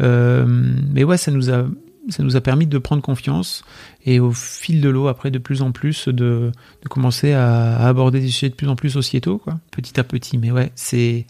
[0.00, 0.46] Euh,
[0.92, 1.66] mais ouais, ça nous a
[2.08, 3.64] ça nous a permis de prendre confiance
[4.04, 6.52] et au fil de l'eau après de plus en plus de,
[6.82, 10.38] de commencer à, aborder des sujets de plus en plus sociétaux quoi, petit à petit.
[10.38, 11.26] Mais ouais, c'est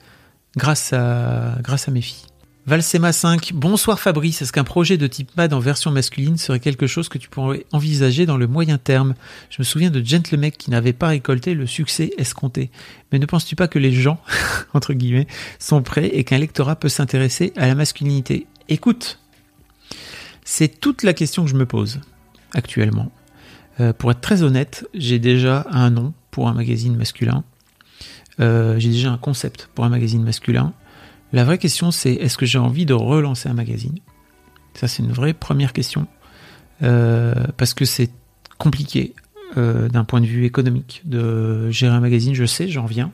[0.57, 2.27] grâce à grâce à mes filles.
[2.67, 6.89] Valsema 5, bonsoir Fabrice, est-ce qu'un projet de type MAD en version masculine serait quelque
[6.89, 9.15] chose que tu pourrais envisager dans le moyen terme?
[9.51, 12.73] Je me souviens de Gentlemec qui n'avait pas récolté le succès escompté.
[13.13, 14.21] Mais ne penses-tu pas que les gens,
[14.75, 15.29] entre guillemets,
[15.61, 18.49] sont prêts et qu'un lectorat peut s'intéresser à la masculinité?
[18.69, 19.21] Écoute,
[20.47, 22.01] c'est toute la question que je me pose
[22.55, 23.11] actuellement.
[23.81, 27.43] Euh, pour être très honnête, j'ai déjà un nom pour un magazine masculin.
[28.39, 30.73] Euh, j'ai déjà un concept pour un magazine masculin.
[31.33, 33.99] La vraie question, c'est est-ce que j'ai envie de relancer un magazine?
[34.75, 36.07] Ça, c'est une vraie première question.
[36.85, 38.11] Euh, parce que c'est
[38.57, 39.15] compliqué
[39.57, 42.35] d'un point de vue économique de gérer un magazine.
[42.35, 43.11] Je sais, j'en viens.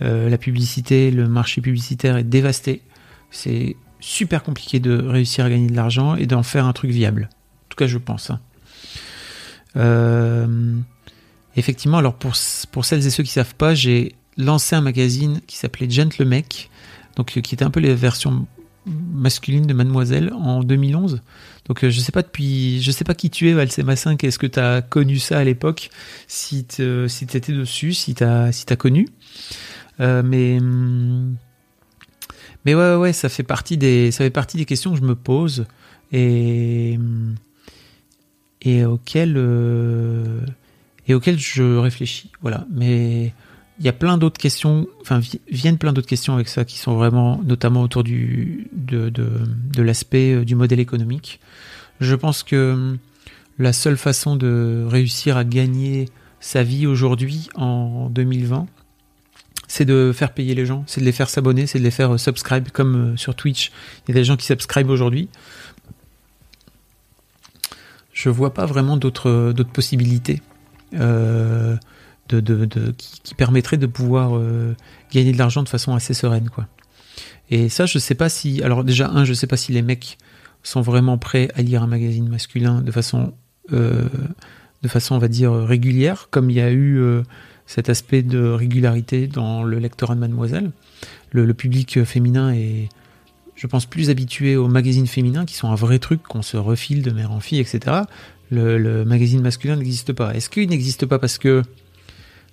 [0.00, 2.82] La publicité, le marché publicitaire est dévasté.
[3.30, 7.28] C'est super compliqué de réussir à gagner de l'argent et d'en faire un truc viable.
[7.32, 8.30] En tout cas, je pense.
[8.30, 8.40] Hein.
[11.56, 12.32] effectivement, alors pour,
[12.72, 16.70] pour celles et ceux qui savent pas, j'ai lancé un magazine qui s'appelait Gentlemec
[17.18, 18.46] donc qui était un peu les versions
[18.86, 21.20] masculines de Mademoiselle en 2011.
[21.66, 24.38] Donc euh, je sais pas depuis, je sais pas qui tu es Valsema 5, est-ce
[24.38, 25.90] que tu as connu ça à l'époque,
[26.28, 29.08] si tu si étais dessus, si tu as, si connu.
[30.00, 30.58] Euh, mais
[32.68, 35.14] mais ouais, ouais, ça fait partie des, ça fait partie des questions que je me
[35.14, 35.64] pose
[36.12, 36.98] et
[38.60, 40.40] et auxquelles euh,
[41.06, 42.30] et auxquelles je réfléchis.
[42.42, 43.32] Voilà, mais
[43.78, 46.94] il y a plein d'autres questions, enfin viennent plein d'autres questions avec ça qui sont
[46.94, 51.40] vraiment notamment autour du, de, de, l'aspect euh, du modèle économique.
[52.00, 52.98] Je pense que hum,
[53.58, 56.10] la seule façon de réussir à gagner
[56.40, 58.66] sa vie aujourd'hui en 2020,
[59.68, 62.14] c'est de faire payer les gens, c'est de les faire s'abonner, c'est de les faire
[62.14, 63.70] euh, subscribe comme euh, sur Twitch.
[64.06, 65.28] Il y a des gens qui subscribent aujourd'hui.
[68.12, 70.42] Je vois pas vraiment d'autres d'autres possibilités.
[70.94, 71.76] Euh,
[72.28, 74.76] de, qui, permettrait de pouvoir euh,
[75.12, 76.66] gagner de l'argent de façon assez sereine, quoi.
[77.50, 78.62] Et ça, je sais pas si.
[78.62, 80.18] Alors, déjà, un, je sais pas si les mecs
[80.62, 83.32] sont vraiment prêts à lire un magazine masculin de façon,
[83.72, 84.06] euh,
[84.82, 87.22] de façon, on va dire, régulière, comme il y a eu euh,
[87.68, 90.72] cet aspect de régularité dans le lectorat de Mademoiselle.
[91.30, 92.88] Le, public féminin est,
[93.54, 97.02] je pense, plus habitué aux magazines féminins qui sont un vrai truc qu'on se refile
[97.02, 97.98] de mère en fille, etc.
[98.50, 100.34] Le, magazine masculin n'existe pas.
[100.34, 101.62] Est-ce qu'il n'existe pas parce que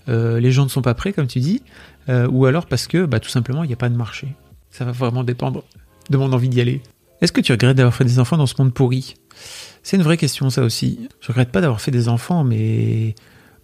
[0.10, 1.64] euh, les gens ne sont pas prêts, comme tu dis,
[2.10, 4.28] euh, ou alors parce que bah, tout simplement il n'y a pas de marché?
[4.70, 5.64] Ça va vraiment dépendre
[6.10, 6.82] de mon envie d'y aller.
[7.22, 9.16] Est-ce que tu regrettes d'avoir fait des enfants dans ce monde pourri?
[9.82, 11.08] C'est une vraie question ça aussi.
[11.22, 13.16] Je regrette pas d'avoir fait des enfants, mais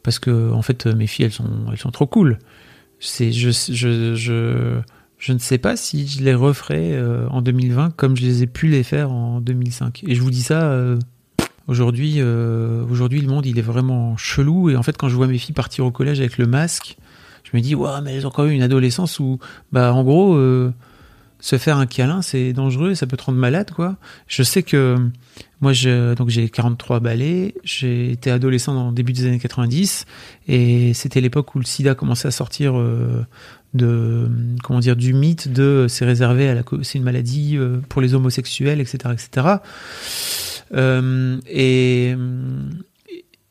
[0.04, 2.40] parce que en fait mes filles elles sont elles sont trop cool.
[3.00, 4.80] C'est je, je, je,
[5.18, 8.48] je ne sais pas si je les referai euh, en 2020 comme je les ai
[8.48, 10.04] pu les faire en 2005.
[10.08, 10.98] Et je vous dis ça
[11.68, 14.70] Aujourd'hui, euh, aujourd'hui, le monde, il est vraiment chelou.
[14.70, 16.98] Et en fait, quand je vois mes filles partir au collège avec le masque,
[17.44, 19.40] je me dis, ouais, mais elles ont quand même une adolescence où,
[19.72, 20.74] bah, en gros, euh,
[21.42, 23.98] se faire un câlin, c'est dangereux, ça peut te rendre malade, quoi.
[24.28, 24.96] Je sais que
[25.60, 25.74] moi,
[26.16, 30.06] donc j'ai 43 balais, j'ai été adolescent dans début des années 90,
[30.48, 33.26] et c'était l'époque où le sida commençait à sortir euh,
[33.74, 34.30] de,
[34.64, 38.14] comment dire, du mythe de c'est réservé à la, c'est une maladie euh, pour les
[38.14, 39.56] homosexuels, etc., etc.
[40.74, 42.16] Euh, et,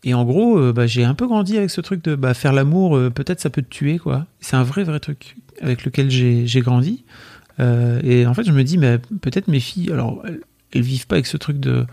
[0.03, 2.53] et en gros, euh, bah, j'ai un peu grandi avec ce truc de bah, faire
[2.53, 4.27] l'amour, euh, peut-être ça peut te tuer, quoi.
[4.41, 7.05] C'est un vrai, vrai truc avec lequel j'ai grandi.
[7.59, 10.23] Et en fait, je me dis, mais peut-être mes filles, alors,
[10.73, 11.87] elles, vivent pas avec ce truc de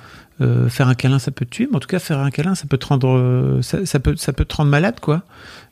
[0.70, 2.66] faire un câlin, ça peut te tuer, mais en tout cas, faire un câlin, ça
[2.68, 5.24] peut te rendre, ça, peut, ça peut te rendre malade, quoi.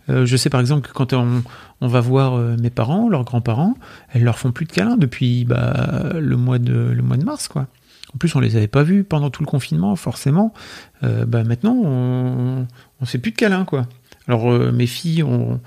[0.09, 1.43] je sais par exemple que quand on,
[1.81, 3.75] on va voir mes parents, leurs grands-parents,
[4.11, 7.47] elles leur font plus de câlins depuis bah, le mois de le mois de mars,
[7.47, 7.67] quoi.
[8.15, 10.53] En plus, on les avait pas vus pendant tout le confinement, forcément.
[11.03, 12.65] Euh, bah maintenant, on,
[13.01, 13.87] on fait plus de câlins, quoi.
[14.27, 15.59] Alors euh, mes filles, on,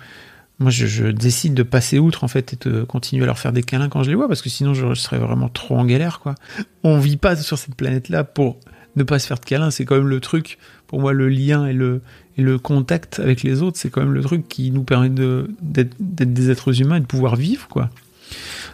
[0.59, 3.63] moi, je, décide de passer outre en fait et de continuer à leur faire des
[3.63, 6.35] câlins quand je les vois, parce que sinon, je, serais vraiment trop en galère, quoi.
[6.83, 8.59] On vit pas sur cette planète-là pour
[8.97, 9.71] ne pas se faire de câlins.
[9.71, 10.59] C'est quand même le truc.
[10.89, 14.49] Pour moi, le lien et le contact avec les autres, c'est quand même le truc
[14.49, 17.91] qui nous permet de d'être des êtres humains et de pouvoir vivre, quoi.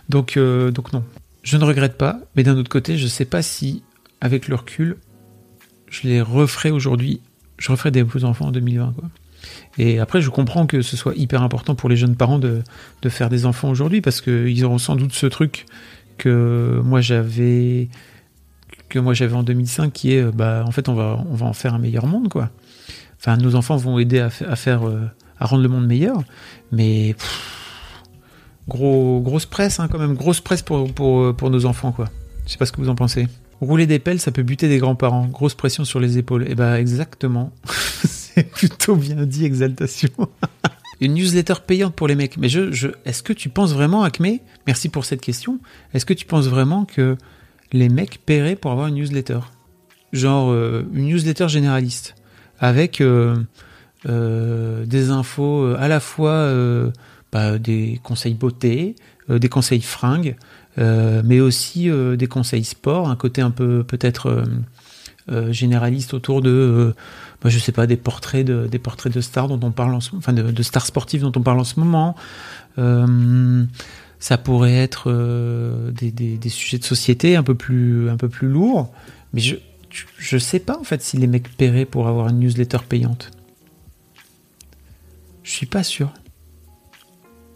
[0.09, 1.05] Donc, euh, donc non.
[1.43, 3.83] Je ne regrette pas, mais d'un autre côté, je ne sais pas si,
[4.21, 4.97] avec le recul,
[5.91, 7.21] je les referai aujourd'hui.
[7.59, 8.95] Je referai des enfants en 2020.
[8.99, 9.11] Quoi.
[9.79, 12.63] Et après, je comprends que ce soit hyper important pour les jeunes parents de,
[13.09, 15.67] faire des enfants aujourd'hui, parce qu'ils auront sans doute ce truc
[16.17, 17.89] que moi j'avais
[18.89, 21.53] que moi j'avais en 2005, qui est, bah, en fait, on va, on va en
[21.53, 22.51] faire un meilleur monde, quoi.
[23.19, 25.01] Enfin, nos enfants vont aider à, faire, euh,
[25.39, 26.23] à rendre le monde meilleur,
[26.71, 27.17] mais
[28.67, 32.09] Gros, grosse presse, hein, quand même, grosse presse pour, pour, pour nos enfants, quoi.
[32.47, 33.29] Je sais pas ce que vous en pensez.
[33.61, 35.27] Rouler des pelles, ça peut buter des grands-parents.
[35.27, 36.45] Grosse pression sur les épaules.
[36.45, 37.53] Et eh bah, exactement.
[38.55, 40.11] Plutôt bien dit, exaltation.
[41.01, 42.37] une newsletter payante pour les mecs.
[42.37, 45.59] Mais je, je est-ce que tu penses vraiment, Acme Merci pour cette question.
[45.93, 47.17] Est-ce que tu penses vraiment que
[47.73, 49.41] les mecs paieraient pour avoir une newsletter?
[50.13, 52.15] Genre euh, une newsletter généraliste
[52.61, 53.37] avec euh,
[54.09, 56.49] euh, des infos à la fois
[57.33, 58.95] bah, des conseils beauté,
[59.29, 60.37] des conseils fringues,
[60.77, 64.45] mais aussi des conseils sport, un côté un peu peut-être
[65.51, 66.95] généraliste autour de
[67.51, 70.15] je sais pas, des portraits de, des portraits de stars dont on parle en ce,
[70.17, 72.15] enfin de, stars sportives dont on parle en ce moment.
[72.79, 73.65] Euh,
[74.19, 78.49] ça pourrait être euh, des, des, sujets de société un peu plus, un peu plus
[78.49, 78.91] lourds.
[79.33, 79.57] Mais je,
[80.19, 83.31] je sais pas en fait si les mecs paieraient pour avoir une newsletter payante.
[85.43, 86.11] Je suis pas sûr.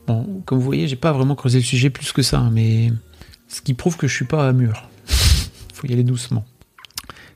[0.07, 2.93] Bon, comme vous voyez, j'ai pas vraiment creusé le sujet plus que ça, hein, mais
[3.49, 4.89] ce qui prouve que je suis pas à mur.
[5.75, 6.45] Faut y aller doucement.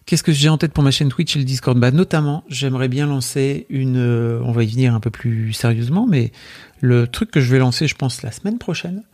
[0.06, 1.78] Qu'est-ce que j'ai en tête pour ma chaîne Twitch et le Discord?
[1.78, 3.98] Bah notamment, j'aimerais bien lancer une.
[3.98, 6.32] Euh, on va y venir un peu plus sérieusement, mais
[6.80, 9.04] le truc que je vais lancer, je pense la semaine prochaine.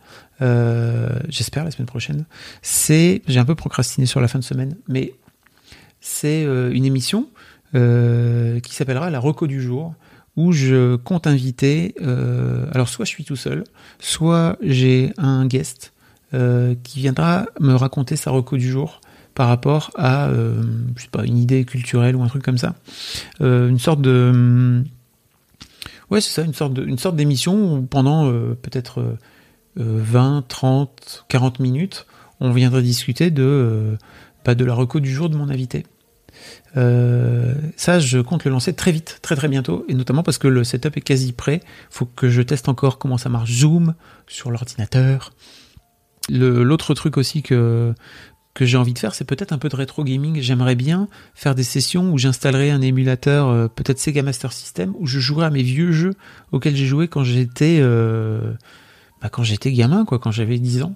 [0.41, 2.25] Euh, j'espère la semaine prochaine.
[2.63, 5.13] C'est, j'ai un peu procrastiné sur la fin de semaine, mais
[6.01, 7.29] c'est euh, une émission
[7.71, 9.93] qui s'appellera la Reco du jour,
[10.35, 11.93] où je compte inviter.
[12.71, 13.63] alors soit je suis tout seul,
[13.99, 15.93] soit j'ai un guest
[16.31, 19.01] qui viendra me raconter sa Reco du jour
[19.39, 20.61] par rapport à euh,
[21.13, 22.75] pas, une idée culturelle ou un truc comme ça.
[23.39, 24.83] Euh, une sorte de.
[26.09, 29.15] Ouais, c'est ça, une sorte, d'émission où pendant euh, peut-être
[29.77, 32.05] 20, 30, 40 minutes,
[32.41, 33.97] on viendrait discuter de,
[34.43, 35.85] bah, de la reco du jour de mon invité.
[36.75, 40.65] ça, je compte le lancer très vite, très très bientôt, et notamment parce que le
[40.65, 41.61] setup est quasi prêt.
[41.89, 43.93] Faut que je teste encore comment ça marche Zoom
[44.27, 45.31] sur l'ordinateur.
[46.29, 47.93] L'autre truc aussi que,
[48.53, 50.41] que j'ai envie de faire, c'est peut-être un peu de rétro gaming.
[50.41, 55.07] J'aimerais bien faire des sessions où j'installerai un émulateur, euh, peut-être Sega Master System, où
[55.07, 56.13] je jouerai à mes vieux jeux
[56.51, 58.53] auxquels j'ai joué quand j'étais euh,
[59.21, 60.95] bah, quand j'étais gamin, quoi, quand j'avais 10 ans.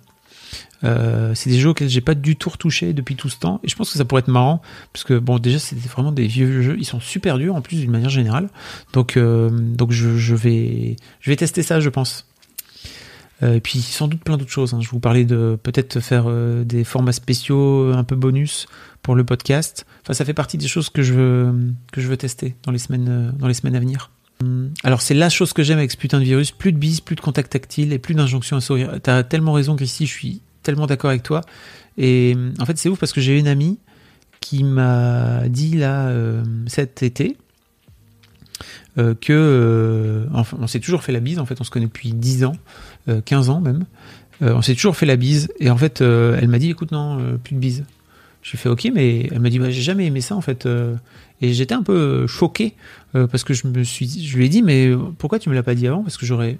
[0.83, 3.69] Euh, c'est des jeux auxquels j'ai pas du tout retouché depuis tout ce temps, et
[3.69, 6.61] je pense que ça pourrait être marrant, parce que bon, déjà c'était vraiment des vieux
[6.61, 8.49] jeux, ils sont super durs en plus d'une manière générale,
[8.91, 12.27] donc donc je, je vais je vais tester ça, je pense.
[13.43, 14.73] Euh, et puis sans doute plein d'autres choses.
[14.73, 14.79] Hein.
[14.81, 18.67] Je vous parlais de peut-être faire euh, des formats spéciaux un peu bonus
[19.01, 19.85] pour le podcast.
[20.01, 21.53] Enfin, ça fait partie des choses que je veux,
[21.91, 24.11] que je veux tester dans les semaines, euh, dans les semaines à venir.
[24.41, 27.01] Hum, alors c'est la chose que j'aime avec ce putain de virus, plus de bises,
[27.01, 28.99] plus de contact tactile et plus d'injonctions à sourire.
[29.01, 31.41] T'as tellement raison Christy, je suis tellement d'accord avec toi.
[31.97, 33.79] Et hum, en fait c'est ouf parce que j'ai une amie
[34.39, 36.11] qui m'a dit là
[36.67, 37.37] cet été
[38.97, 42.43] que enfin, on s'est toujours fait la bise, en fait on se connaît depuis 10
[42.43, 42.55] ans,
[43.07, 43.85] 15 euh, ans même.
[44.41, 45.49] Euh, on s'est toujours fait la bise.
[45.59, 47.85] Et en fait, euh, elle m'a dit, écoute, non, plus de bise.
[48.41, 50.67] J'ai fait ok, mais elle m'a dit, bah, j'ai jamais aimé ça en fait.
[51.41, 52.73] Et j'étais un peu choqué
[53.13, 55.75] parce que je me suis, je lui ai dit, mais pourquoi tu me l'as pas
[55.75, 56.03] dit avant?
[56.03, 56.57] Parce que j'aurais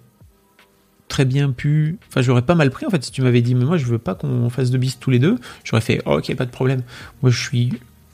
[1.10, 3.66] très bien pu, enfin j'aurais pas mal pris en fait si tu m'avais dit, mais
[3.66, 5.38] moi je veux pas qu'on fasse de bise tous les deux.
[5.66, 6.84] J'aurais fait, ok, pas de problème.
[7.22, 7.74] Moi je suis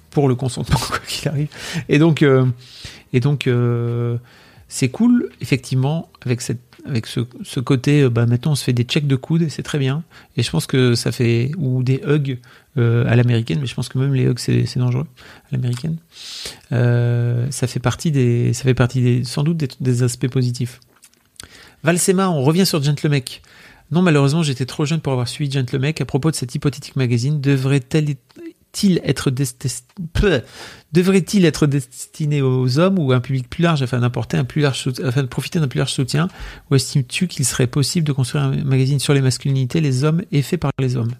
[0.10, 1.50] pour le consentement quoi qu'il arrive.
[1.90, 2.26] Et donc,
[3.14, 3.48] et donc
[4.68, 8.84] c'est cool effectivement avec cette avec ce, côté, euh, bah, maintenant on se fait des
[8.84, 10.04] checks de coude c'est très bien.
[10.38, 12.40] Et je pense que ça fait, ou des hugs
[12.78, 15.08] euh, à l'américaine, mais je pense que même les hugs c'est, dangereux
[15.46, 15.98] à l'américaine.
[16.72, 20.80] Euh, ça fait partie des, ça fait partie des, sans doute des, aspects positifs.
[21.84, 23.42] Valsema, on revient sur Gentlemec.
[23.92, 26.00] Non, malheureusement, j'étais trop jeune pour avoir suivi Gentlemec.
[26.00, 28.16] À propos de cette hypothétique magazine, devrait-elle
[30.94, 34.90] devrait-il être destiné aux hommes ou à un public plus large afin un plus large
[35.04, 36.28] afin de profiter d'un plus large soutien?
[36.70, 40.42] Ou estimes-tu qu'il serait possible de construire un magazine sur les masculinités, les hommes et
[40.42, 41.12] fait par les hommes?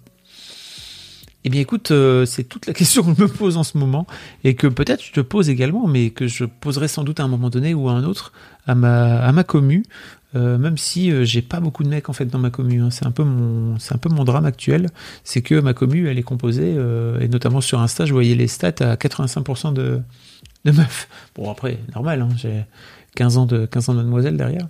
[1.44, 4.06] Eh bien écoute, euh, c'est toute la question que je me pose en ce moment
[4.44, 7.28] et que peut-être je te pose également, mais que je poserai sans doute à un
[7.28, 8.32] moment donné ou à un autre
[8.66, 9.84] à ma, à ma commu,
[10.36, 12.80] euh, même si euh, j'ai pas beaucoup de mecs en fait dans ma commu.
[12.80, 12.90] Hein.
[12.90, 14.88] C'est un peu mon, c'est un peu mon drame actuel,
[15.24, 18.46] c'est que ma commu elle est composée euh, et notamment sur Insta, je voyais les
[18.46, 20.00] stats à 85% de,
[20.64, 21.08] de meufs.
[21.34, 22.64] Bon après normal, hein, j'ai
[23.16, 24.68] 15 ans de 15 ans de mademoiselle derrière,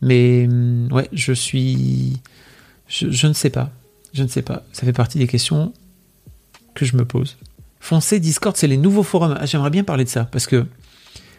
[0.00, 2.20] mais hum, ouais, je suis,
[2.86, 3.70] je, je ne sais pas,
[4.12, 4.62] je ne sais pas.
[4.72, 5.72] Ça fait partie des questions
[6.74, 7.36] que je me pose.
[7.80, 9.36] Foncez Discord, c'est les nouveaux forums.
[9.38, 10.64] Ah, j'aimerais bien parler de ça parce que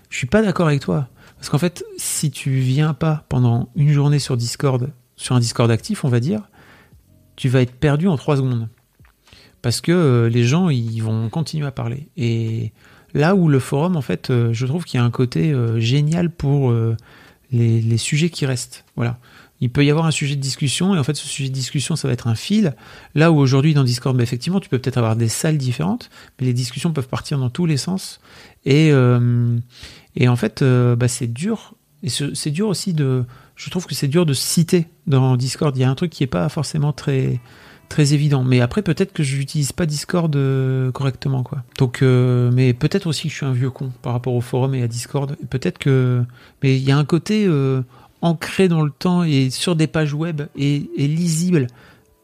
[0.10, 1.08] je suis pas d'accord avec toi.
[1.38, 5.70] Parce qu'en fait, si tu viens pas pendant une journée sur Discord, sur un Discord
[5.70, 6.50] actif, on va dire,
[7.36, 8.70] tu vas être perdu en trois secondes.
[9.62, 12.08] Parce que euh, les gens, ils vont continuer à parler.
[12.18, 12.72] Et
[13.14, 15.80] là où le forum, en fait, euh, je trouve qu'il y a un côté euh,
[15.80, 16.72] génial pour
[17.52, 18.86] les, sujets qui restent.
[18.96, 19.18] Voilà.
[19.62, 21.96] Il peut y avoir un sujet de discussion, et en fait, ce sujet de discussion,
[21.96, 22.76] ça va être un fil.
[23.16, 26.10] Là où aujourd'hui, dans Discord, bah, effectivement, tu peux peut-être avoir des salles différentes,
[26.40, 28.20] mais les discussions peuvent partir dans tous les sens.
[28.66, 28.92] Et,
[30.16, 31.74] et en fait, euh, bah, c'est dur.
[32.04, 33.26] Et c'est dur aussi de.
[33.56, 35.76] Je trouve que c'est dur de citer dans Discord.
[35.76, 37.40] Il y a un truc qui est pas forcément très
[37.90, 38.44] très évident.
[38.44, 41.64] Mais après, peut-être que je n'utilise pas Discord euh, correctement, quoi.
[41.78, 44.76] Donc, euh, mais peut-être aussi que je suis un vieux con par rapport au forum
[44.76, 45.36] et à Discord.
[45.50, 46.24] Peut-être que,
[46.62, 47.48] mais il y a un côté
[48.22, 51.68] ancré dans le temps et sur des pages web et, lisible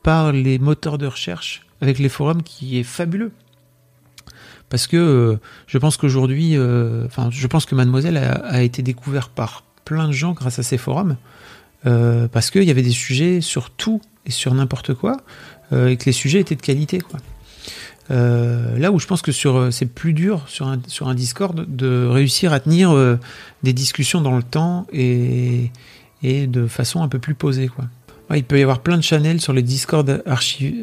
[0.03, 3.31] par les moteurs de recherche avec les forums qui est fabuleux.
[4.71, 6.57] Parce que je pense qu'aujourd'hui,
[7.05, 10.79] enfin, je pense que Mademoiselle a, été découvert par plein de gens grâce à ces
[10.79, 11.17] forums.
[11.83, 15.17] parce qu'il y avait des sujets sur tout et sur n'importe quoi,
[15.73, 17.01] euh, et que les sujets étaient de qualité.
[18.09, 22.53] Euh, là où je pense que euh, c'est plus dur sur un, Discord de réussir
[22.53, 22.95] à tenir
[23.63, 25.71] des discussions dans le temps et,
[26.23, 27.69] de façon un peu plus posée.
[28.33, 30.23] Il peut y avoir plein de channels sur les Discord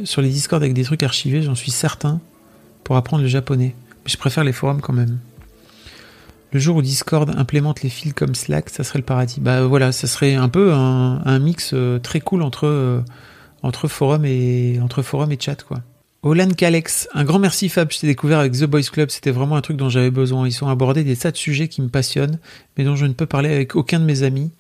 [0.05, 2.21] sur les Discord avec des trucs archivés, j'en suis certain,
[2.89, 3.75] pour apprendre le japonais.
[3.77, 5.19] Mais je préfère les forums quand même.
[6.53, 9.41] Le jour où Discord implémente les fils comme Slack, ça serait le paradis.
[9.41, 13.05] Bah voilà, ça serait un peu un, mix très cool entre
[13.63, 15.81] entre forum et entre et chat quoi.
[16.23, 19.57] Olan Kalex, un grand merci Fab, je t'ai découvert avec The Boys Club, c'était vraiment
[19.57, 20.49] un truc dont j'avais besoin.
[20.49, 22.39] Ils ont abordé des tas de sujets qui me passionnent,
[22.79, 24.51] mais dont je ne peux parler avec aucun de mes amis.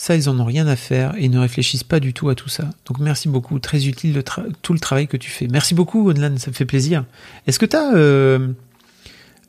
[0.00, 2.36] Ça, ils en ont rien à faire et ils ne réfléchissent pas du tout à
[2.36, 2.70] tout ça.
[2.86, 4.22] Donc merci beaucoup, très utile
[4.62, 5.48] tout le travail que tu fais.
[5.48, 7.04] Merci beaucoup Olan, ça me fait plaisir.
[7.48, 7.94] Est-ce que tu as...
[7.96, 8.52] Euh,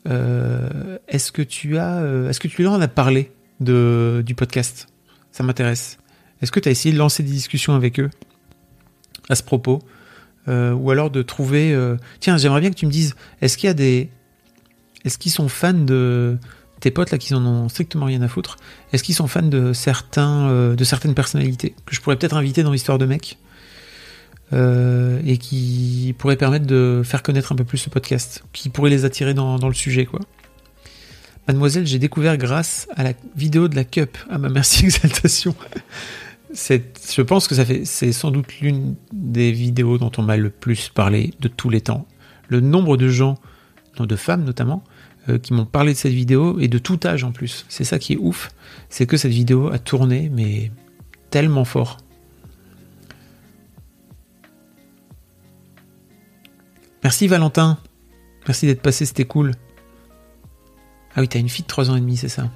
[0.08, 1.98] euh, est-ce que tu as...
[1.98, 3.30] Euh, est-ce que tu leur en as parlé
[3.60, 4.88] de, du podcast?
[5.30, 5.98] Ça m'intéresse.
[6.42, 8.10] Est-ce que tu as essayé de lancer des discussions avec eux
[9.28, 9.78] à ce propos?
[10.48, 11.78] Ou alors de trouver.
[12.18, 14.10] Tiens, j'aimerais bien que tu me dises, est-ce qu'il y a des.
[15.04, 16.38] Est-ce qu'ils sont fans de.
[16.80, 18.56] Tes potes là qui en ont strictement rien à foutre,
[18.92, 22.62] est-ce qu'ils sont fans de certains euh, de certaines personnalités que je pourrais peut-être inviter
[22.62, 23.38] dans l'histoire de mec
[24.52, 29.04] et qui pourraient permettre de faire connaître un peu plus ce podcast, qui pourrait les
[29.04, 30.18] attirer dans, dans le sujet quoi.
[31.46, 34.18] Mademoiselle, j'ai découvert grâce à la vidéo de la Cup.
[34.28, 35.54] Ah bah merci exaltation
[36.52, 40.50] je pense que ça fait, c'est sans doute l'une des vidéos dont on m'a le
[40.50, 42.06] plus parlé de tous les temps.
[42.48, 43.38] Le nombre de gens,
[43.98, 44.82] de femmes notamment,
[45.30, 47.64] euh, qui m'ont parlé de cette vidéo et de tout âge en plus.
[47.68, 48.50] C'est ça qui est ouf,
[48.88, 50.70] c'est que cette vidéo a tourné, mais
[51.30, 51.98] tellement fort.
[57.02, 57.78] Merci Valentin,
[58.46, 59.52] merci d'être passé, c'était cool.
[61.14, 62.50] Ah oui, t'as une fille de 3 ans et demi, c'est ça.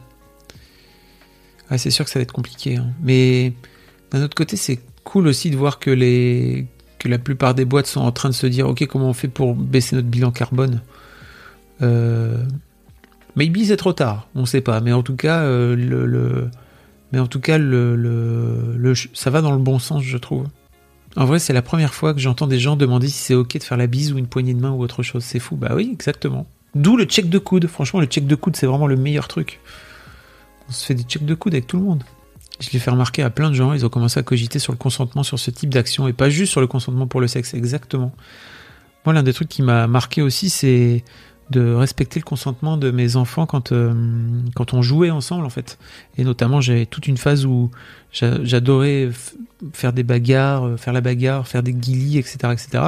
[1.71, 2.93] Ouais, c'est sûr que ça va être compliqué, hein.
[3.03, 3.55] mais
[4.11, 5.91] d'un autre côté, c'est cool aussi de voir que,
[6.99, 9.29] que la plupart des boîtes sont en train de se dire ok, comment on fait
[9.29, 10.83] pour baisser notre bilan carbone?
[11.81, 16.49] Maybe c'est trop tard, on ne sait pas, mais en tout cas, euh, le,
[17.13, 20.47] mais en tout cas, le, ça va dans le bon sens, je trouve.
[21.17, 23.63] En vrai, c'est la première fois que j'entends des gens demander si c'est ok de
[23.63, 25.23] faire la bise ou une poignée de main ou autre chose.
[25.23, 25.55] C'est fou.
[25.55, 26.45] Bah oui, exactement.
[26.75, 27.69] D'où le check de coude.
[27.69, 29.61] Franchement, le check de coude, c'est vraiment le meilleur truc.
[30.69, 32.03] On se fait des checks de coude avec tout le monde.
[32.59, 34.79] Je l'ai fait remarquer à plein de gens, ils ont commencé à cogiter sur le
[34.79, 38.13] consentement sur ce type d'action et pas juste sur le consentement pour le sexe, exactement.
[39.05, 41.05] Moi, l'un des trucs qui m'a marqué aussi, c'est
[41.51, 43.93] de respecter le consentement de mes enfants quand, euh,
[44.55, 45.79] quand on jouait ensemble, en fait.
[46.17, 47.71] Et notamment, j'avais toute une phase où
[48.13, 49.11] j'adorais
[49.73, 52.85] faire des bagarres, euh, faire la bagarre, faire des guillis, etc., etc.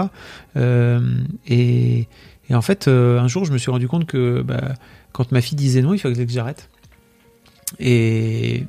[0.56, 1.00] Euh,
[1.46, 2.08] et,
[2.48, 4.74] et, en fait, un jour, je me suis rendu compte que bah,
[5.12, 6.70] quand ma fille disait non, il fallait que j'arrête.
[7.78, 8.64] Et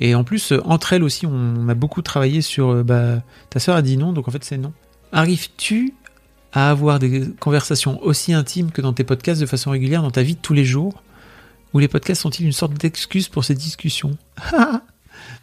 [0.00, 2.84] et en plus, entre elles aussi, on a beaucoup travaillé sur.
[2.84, 3.20] Bah,
[3.50, 4.72] ta sœur a dit non, donc en fait c'est non.
[5.10, 5.92] Arrives-tu
[6.52, 10.22] à avoir des conversations aussi intimes que dans tes podcasts de façon régulière dans ta
[10.22, 11.02] vie de tous les jours
[11.74, 14.16] Ou les podcasts sont-ils une sorte d'excuse pour ces discussions?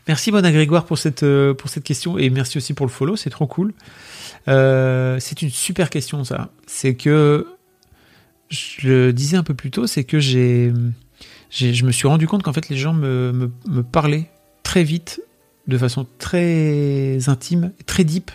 [0.08, 3.16] Merci Mona Grégoire pour cette, euh, pour cette question et merci aussi pour le follow,
[3.16, 3.74] c'est trop cool.
[4.48, 6.50] c'est une super question ça.
[6.68, 7.48] C'est que,
[8.50, 10.72] je le disais un peu plus tôt, c'est que j'ai,
[11.50, 14.30] je me suis rendu compte qu'en fait les gens me, me, me parlaient
[14.64, 15.22] très vite,
[15.68, 18.32] de façon très intime, très deep,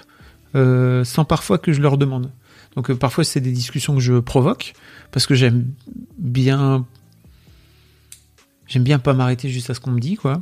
[0.54, 2.30] euh, sans parfois que je leur demande.
[2.76, 4.74] Donc euh, parfois c'est des discussions que je provoque
[5.10, 5.66] parce que j'aime
[6.18, 6.86] bien,
[8.66, 10.40] j'aime bien pas m'arrêter juste à ce qu'on me dit quoi.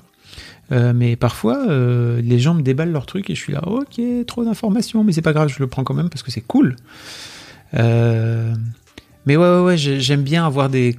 [0.70, 4.44] Euh, mais parfois les gens me déballent leur truc et je suis là, ok, trop
[4.44, 6.76] d'informations, mais c'est pas grave, je le prends quand même parce que c'est cool.
[7.72, 7.76] mais
[9.26, 10.96] ouais, ouais, ouais j'aime bien avoir des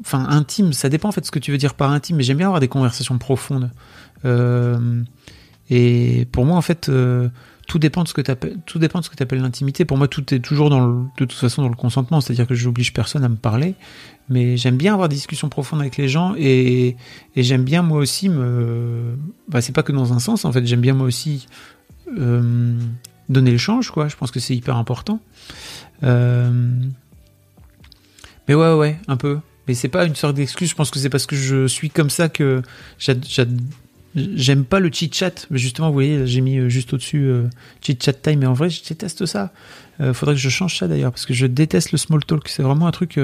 [0.00, 2.22] enfin intime, ça dépend en fait de ce que tu veux dire par intime, mais
[2.22, 3.70] j'aime bien avoir des conversations profondes.
[4.24, 5.02] Euh,
[5.70, 7.28] et pour moi, en fait, euh,
[7.66, 8.32] tout dépend de ce que tu
[8.64, 9.84] tout dépend de ce que appelles l'intimité.
[9.84, 12.54] Pour moi, tout est toujours dans le, de toute façon dans le consentement, c'est-à-dire que
[12.54, 13.74] j'oblige personne à me parler,
[14.28, 16.96] mais j'aime bien avoir des discussions profondes avec les gens et,
[17.36, 20.80] j'aime bien moi aussi me, bah, c'est pas que dans un sens, en fait, j'aime
[20.80, 21.46] bien moi aussi
[22.18, 22.78] euh,
[23.28, 24.08] donner l'échange, quoi.
[24.08, 25.20] Je pense que c'est hyper important.
[26.04, 26.70] Euh,
[28.46, 29.40] mais ouais, ouais, un peu.
[29.66, 30.70] Mais c'est pas une sorte d'excuse.
[30.70, 32.62] Je pense que c'est parce que je suis comme ça que
[34.16, 35.46] j'aime pas le chit chat.
[35.50, 37.30] Justement, vous voyez, j'ai mis juste au-dessus
[37.80, 39.52] chit chat time, mais en vrai, je déteste ça.
[40.12, 42.48] faudrait que je change ça d'ailleurs, parce que je déteste le small talk.
[42.48, 43.20] C'est vraiment un truc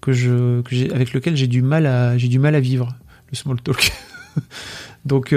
[0.00, 2.96] que je, avec lequel j'ai du mal à, du mal à vivre
[3.30, 3.92] le small talk.
[5.04, 5.34] Donc,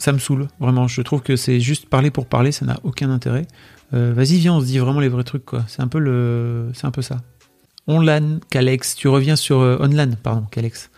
[0.00, 0.88] ça me saoule, vraiment.
[0.88, 3.46] Je trouve que c'est juste parler pour parler, ça n'a aucun intérêt.
[3.92, 5.64] Euh, vas-y, viens, on se dit vraiment les vrais trucs, quoi.
[5.68, 7.18] C'est un peu le, c'est un peu ça.
[7.86, 10.89] Onlan, Calex, tu reviens sur euh, Onlan, pardon, Calex.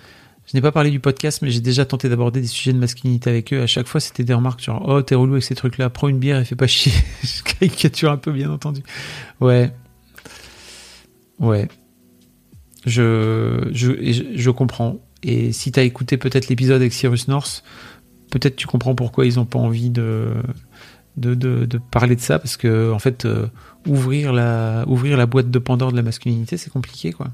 [0.52, 3.30] Je n'ai pas parlé du podcast, mais j'ai déjà tenté d'aborder des sujets de masculinité
[3.30, 3.62] avec eux.
[3.62, 6.18] À chaque fois, c'était des remarques genre Oh, t'es relou avec ces trucs-là, prends une
[6.18, 6.92] bière et fais pas chier.
[7.22, 8.82] je caricature un peu, bien entendu.
[9.40, 9.72] Ouais.
[11.38, 11.68] Ouais.
[12.84, 13.92] Je, je,
[14.34, 15.00] je, comprends.
[15.22, 17.64] Et si t'as écouté peut-être l'épisode avec Cyrus North,
[18.30, 20.34] peut-être tu comprends pourquoi ils n'ont pas envie de,
[21.16, 23.46] de, parler de ça, parce que en fait, euh,
[23.86, 27.28] ouvrir, la, ouvrir la boîte de Pandore de la masculinité, c'est compliqué, quoi.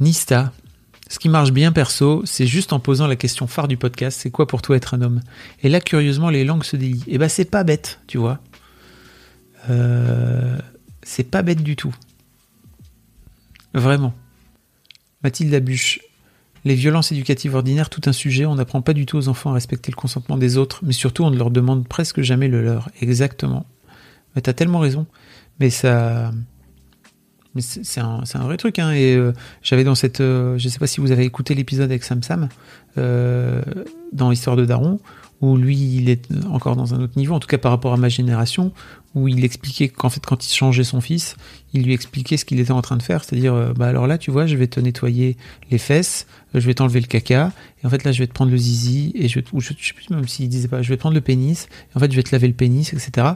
[0.00, 0.50] Nista,
[1.12, 4.30] ce qui marche bien perso, c'est juste en posant la question phare du podcast, c'est
[4.30, 5.20] quoi pour toi être un homme?
[5.62, 7.04] Et là, curieusement, les langues se délient.
[7.06, 8.38] Et eh ben, c'est pas bête, tu vois.
[9.68, 10.56] Euh,
[11.02, 11.94] c'est pas bête du tout.
[13.74, 14.14] Vraiment.
[15.22, 16.00] Mathilde Abuche,
[16.64, 19.54] les violences éducatives ordinaires, tout un sujet, on n'apprend pas du tout aux enfants à
[19.54, 22.88] respecter le consentement des autres, mais surtout on ne leur demande presque jamais le leur.
[23.02, 23.66] Exactement.
[24.34, 25.04] Mais t'as tellement raison.
[25.60, 26.32] Mais ça.
[27.54, 28.92] Mais c'est un, un, vrai truc, hein.
[28.92, 29.32] Et euh,
[29.62, 30.20] j'avais dans cette.
[30.20, 32.48] Euh, je sais pas si vous avez écouté l'épisode avec Sam Sam,
[32.96, 33.62] euh,
[34.12, 35.00] dans l'histoire de Daron,
[35.42, 37.98] où lui, il est encore dans un autre niveau, en tout cas par rapport à
[37.98, 38.72] ma génération,
[39.14, 41.36] où il expliquait qu'en fait, quand il changeait son fils,
[41.74, 44.18] il lui expliquait ce qu'il était en train de faire, c'est-à-dire, euh, bah alors là,
[44.18, 45.36] tu vois, je vais te nettoyer
[45.70, 47.52] les fesses, je vais t'enlever le caca,
[47.82, 49.92] et en fait là, je vais te prendre le zizi, et je, ou je, sais
[49.94, 52.22] plus même s'il disait pas, je vais prendre le pénis, et en fait, je vais
[52.22, 53.28] te laver le pénis, etc.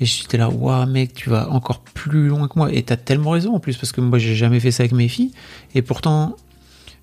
[0.00, 3.30] Et j'étais là, waouh, mec, tu vas encore plus loin que moi, et t'as tellement
[3.30, 5.32] raison en plus, parce que moi, j'ai jamais fait ça avec mes filles,
[5.74, 6.36] et pourtant,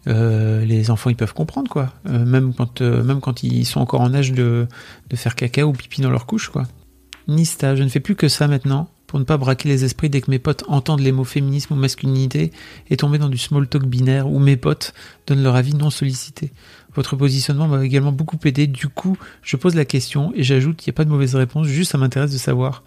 [0.08, 3.82] euh, les enfants ils peuvent comprendre quoi, euh, même quand euh, même quand ils sont
[3.82, 4.66] encore en âge de,
[5.10, 6.64] de faire caca ou pipi dans leur couche quoi.
[7.28, 10.22] Nista, je ne fais plus que ça maintenant pour ne pas braquer les esprits dès
[10.22, 12.52] que mes potes entendent les mots féminisme ou masculinité
[12.90, 14.94] et tomber dans du small talk binaire où mes potes
[15.26, 16.52] donnent leur avis non sollicité.
[16.94, 20.92] Votre positionnement m'a également beaucoup aidé, du coup je pose la question et j'ajoute qu'il
[20.92, 22.84] n'y a pas de mauvaise réponse, juste ça m'intéresse de savoir.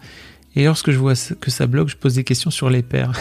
[0.55, 3.13] Et lorsque je vois que ça bloque, je pose des questions sur les pères.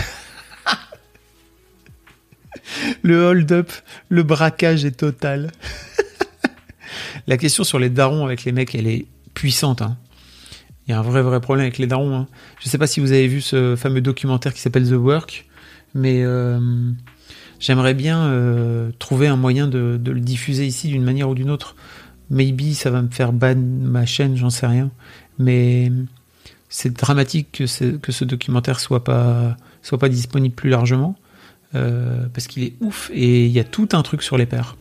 [3.03, 3.71] le hold-up,
[4.09, 5.53] le braquage est total.
[7.27, 9.81] la question sur les darons avec les mecs, elle est puissante.
[9.81, 9.97] Hein.
[10.91, 12.17] Il y a un vrai vrai problème avec les darons.
[12.17, 12.27] Hein.
[12.59, 15.47] Je ne sais pas si vous avez vu ce fameux documentaire qui s'appelle The Work,
[15.95, 16.59] mais euh,
[17.61, 21.77] j'aimerais bien euh, trouver un moyen de, le diffuser ici d'une manière ou d'une autre.
[22.29, 24.91] Maybe ça va me faire ban ma chaîne, j'en sais rien.
[25.39, 25.93] Mais
[26.69, 31.15] c'est dramatique que, ce documentaire soit pas soit pas disponible plus largement.
[31.77, 34.77] Euh, parce qu'il est ouf et il y a tout un truc sur les pères.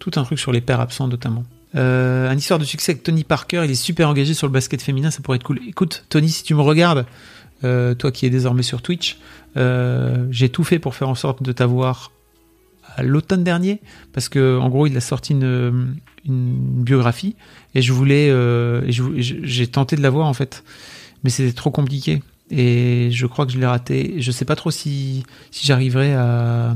[0.00, 1.44] Tout un truc sur les pères absents notamment.
[1.74, 4.80] Euh, un histoire de succès avec Tony Parker, il est super engagé sur le basket
[4.80, 5.60] féminin, ça pourrait être cool.
[5.66, 7.06] Écoute, Tony, si tu me regardes,
[7.64, 9.18] euh, toi qui es désormais sur Twitch,
[9.56, 12.12] j'ai tout fait pour faire en sorte de t'avoir
[12.96, 13.80] à l'automne dernier,
[14.12, 15.96] parce que en gros, il a sorti une,
[16.26, 17.36] biographie
[17.74, 18.32] et je voulais,
[18.88, 20.64] j'ai tenté de l'avoir en fait,
[21.22, 24.14] mais c'était trop compliqué et je crois que je l'ai raté.
[24.18, 26.74] Je sais pas trop si, si j'arriverai à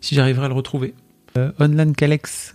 [0.00, 0.94] si à le retrouver.
[1.38, 2.53] Euh, Online Calex.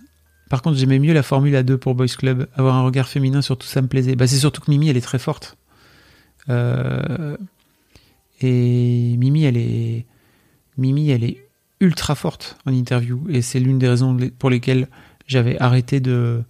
[0.49, 2.47] Par contre, j'aimais mieux la Formule A2 pour Boys Club.
[2.55, 4.15] Avoir un regard féminin sur tout ça me plaisait.
[4.15, 5.57] Bah, c'est surtout que Mimi, elle est très forte.
[6.49, 7.37] Euh,
[8.41, 10.05] et Mimi, elle est
[10.77, 11.45] Mimi, elle est
[11.79, 13.23] ultra forte en interview.
[13.29, 14.87] Et c'est l'une des raisons pour lesquelles
[15.27, 16.43] j'avais arrêté de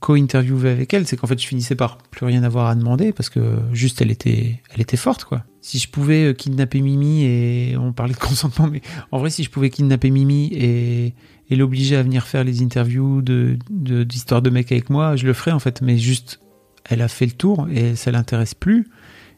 [0.00, 3.28] co-interviewer avec elle, c'est qu'en fait je finissais par plus rien avoir à demander parce
[3.28, 5.44] que juste elle était, elle était forte quoi.
[5.60, 9.42] Si je pouvais euh, kidnapper Mimi et on parlait de consentement, mais en vrai si
[9.42, 11.14] je pouvais kidnapper Mimi et,
[11.48, 15.32] et l'obliger à venir faire les interviews de d'histoires de, mecs avec moi, je le
[15.32, 15.80] ferais en fait.
[15.80, 16.40] Mais juste,
[16.84, 18.88] elle a fait le tour et ça l'intéresse plus.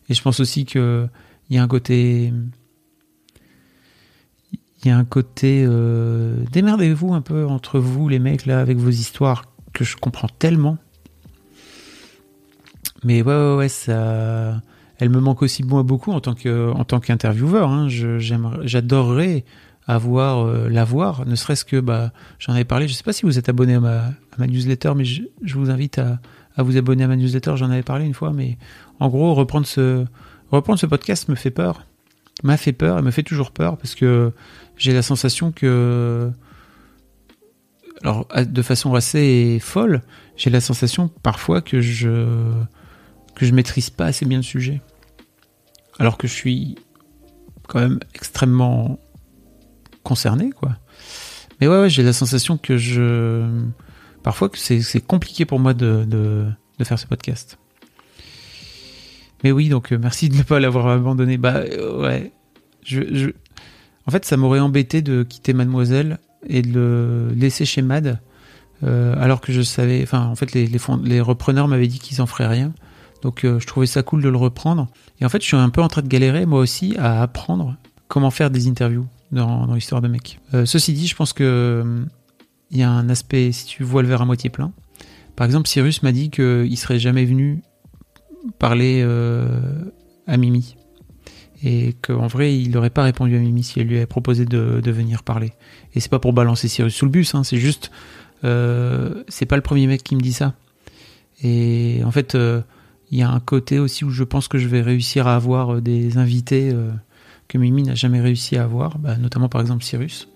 [0.08, 1.06] Et je pense aussi que
[1.50, 2.32] il y a un côté
[4.52, 8.78] il y a un côté euh, démerdez-vous un peu entre vous les mecs là avec
[8.78, 10.78] vos histoires que je comprends tellement.
[13.04, 14.60] Mais ouais, ouais, ouais, ça.
[15.00, 17.70] Elle me manque aussi moi beaucoup en tant que en tant qu'intervieweur.
[17.70, 17.88] Hein.
[17.88, 19.44] J'adorerais
[19.88, 22.86] avoir euh, l'avoir, ne serait-ce que bah j'en avais parlé.
[22.86, 25.22] Je sais pas si vous êtes abonné à ma, newsletter, mais je,
[25.54, 26.20] vous invite à,
[26.56, 27.56] à, vous abonner à ma newsletter.
[27.56, 28.58] J'en avais parlé une fois, mais
[29.00, 30.04] en gros reprendre ce
[30.50, 31.86] reprendre ce podcast me fait peur,
[32.44, 34.32] m'a fait peur et me fait toujours peur parce que
[34.76, 36.30] j'ai la sensation que
[38.02, 40.02] alors de façon assez folle,
[40.36, 42.52] j'ai la sensation parfois que je
[43.34, 44.82] que je maîtrise pas assez bien le sujet.
[45.98, 46.76] Alors que je suis
[47.68, 48.98] quand même extrêmement
[50.08, 50.76] concerné, quoi.
[51.60, 53.46] Mais ouais, j'ai la sensation que je.
[54.22, 56.46] Parfois, que c'est compliqué pour moi de,
[56.82, 57.58] faire ce podcast.
[59.44, 61.36] Mais oui, donc euh, merci de ne pas l'avoir abandonné.
[61.36, 61.62] Bah
[61.98, 62.32] ouais.
[62.82, 63.30] Je.
[64.06, 68.20] En fait, ça m'aurait embêté de quitter Mademoiselle et de le laisser chez Mad.
[68.84, 72.22] Euh, alors que je savais, enfin en fait les, les, les repreneurs m'avaient dit qu'ils
[72.22, 72.72] en feraient rien,
[73.22, 74.86] donc euh, je trouvais ça cool de le reprendre.
[75.20, 77.76] Et en fait je suis un peu en train de galérer moi aussi à apprendre
[78.06, 80.40] comment faire des interviews dans, l'histoire de mec.
[80.54, 82.04] Euh, ceci dit, je pense que
[82.70, 84.72] il y a un aspect si tu vois le verre à moitié plein.
[85.36, 87.62] Par exemple, Cyrus m'a dit qu'il serait jamais venu
[88.58, 89.02] parler
[90.26, 90.76] à Mimi
[91.64, 94.90] et qu'en vrai il n'aurait pas répondu à Mimi si elle lui avait proposé de,
[94.90, 95.52] venir parler.
[95.94, 97.90] Et c'est pas pour balancer Cyrus sous le bus, hein, c'est juste
[98.44, 100.54] euh, c'est pas le premier mec qui me dit ça.
[101.42, 102.60] Et en fait, il euh,
[103.10, 105.80] y a un côté aussi où je pense que je vais réussir à avoir euh,
[105.80, 106.72] des invités
[107.48, 110.28] que Mimi n'a jamais réussi à avoir, bah, notamment par exemple Cyrus,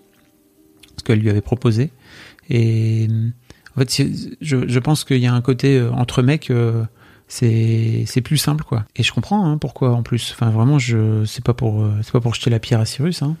[0.97, 1.91] ce qu'elle lui avait proposé.
[2.49, 3.07] Et
[3.75, 4.05] en fait,
[4.41, 6.51] je, pense qu'il y a un côté entre mecs
[7.29, 11.23] c'est c'est plus simple quoi et je comprends hein, pourquoi en plus enfin vraiment je
[11.25, 13.37] c'est pas pour c'est pas pour jeter la pierre à Cyrus hein.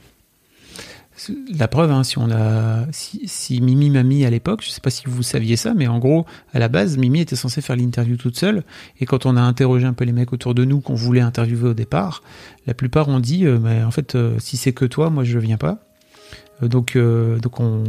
[1.57, 5.21] La preuve, hein, si on a, si, Mimi à l'époque, je sais pas si vous
[5.21, 8.63] saviez ça, mais en gros, à la base, Mimi était censée faire l'interview toute seule.
[8.99, 11.69] Et quand on a interrogé un peu les mecs autour de nous qu'on voulait interviewer
[11.69, 12.23] au départ,
[12.65, 15.37] la plupart ont dit, euh, mais en fait, euh, si c'est que toi, moi je
[15.37, 15.79] viens pas.
[16.63, 16.97] Euh, donc,
[17.41, 17.83] donc on,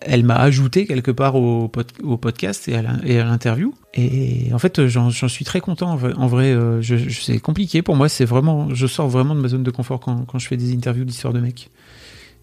[0.00, 2.82] elle m'a ajouté quelque part au, podcast et à
[3.24, 3.74] l'interview.
[3.94, 5.98] Et en fait, j'en suis très content.
[6.16, 8.08] En vrai, c'est compliqué pour moi.
[8.08, 10.72] C'est vraiment, je sors vraiment de ma zone de confort quand, quand je fais des
[10.72, 11.70] interviews d'histoire de mecs.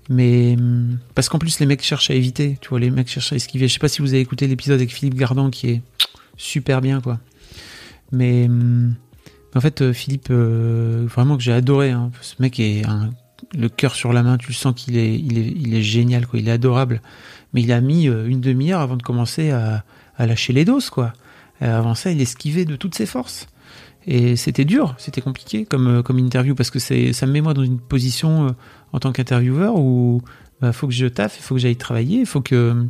[0.10, 0.56] Mais
[1.16, 3.68] parce qu'en plus les mecs cherchent à éviter, tu vois, les mecs cherchent à esquiver.
[3.68, 5.82] Je sais pas si vous avez écouté l'épisode avec Philippe Gardan qui est
[6.38, 7.20] super bien quoi.
[8.12, 8.48] Mais
[9.56, 11.92] en fait euh, Philippe euh, vraiment que j'ai adoré.
[11.92, 12.12] Hein.
[12.22, 12.84] Ce mec est
[13.58, 14.38] le cœur sur la main.
[14.38, 16.40] Tu le sens qu'il est, il est, il est génial quoi.
[16.40, 17.02] Il est adorable.
[17.54, 19.84] Mais il a mis euh, une demi-heure avant de commencer à,
[20.20, 21.14] lâcher les doses quoi.
[21.60, 23.48] avant ça, il esquivait de toutes ses forces.
[24.08, 27.64] Et c'était dur, c'était compliqué comme, comme interview parce que ça me met moi dans
[27.64, 28.56] une position
[28.94, 32.20] en tant qu'intervieweur où il bah, faut que je taffe, il faut que j'aille travailler,
[32.20, 32.88] il faut que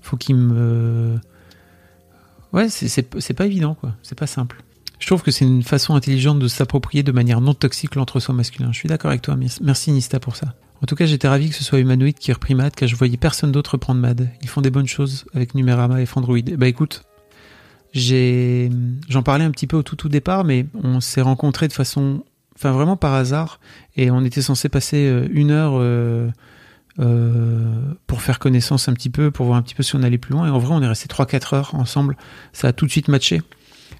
[0.00, 1.18] faut qu'il me
[2.52, 4.62] ouais c'est pas évident quoi, c'est pas simple.
[4.98, 8.70] Je trouve que c'est une façon intelligente de s'approprier de manière non toxique l'entre-soi masculin.
[8.70, 10.54] Je suis d'accord avec toi, merci Nista pour ça.
[10.80, 12.96] En tout cas, j'étais ravi que ce soit Humanoid qui ait repris Mad, car je
[12.96, 14.28] voyais personne d'autre reprendre Mad.
[14.42, 16.38] Ils font des bonnes choses avec Numerama et Fandroid.
[16.56, 17.04] Bah écoute,
[17.94, 22.24] j'en parlais un petit peu au tout tout départ, mais on s'est rencontrés de façon
[22.56, 23.60] enfin vraiment par hasard.
[23.96, 26.30] Et on était censé passer euh, une heure euh,
[26.98, 30.18] euh, pour faire connaissance un petit peu, pour voir un petit peu si on allait
[30.18, 30.46] plus loin.
[30.46, 32.16] Et en vrai, on est resté 3-4 heures ensemble.
[32.52, 33.42] Ça a tout de suite matché.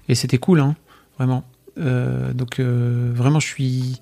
[0.09, 0.75] Et c'était cool, hein,
[1.17, 1.43] vraiment.
[1.77, 4.01] donc vraiment, je suis...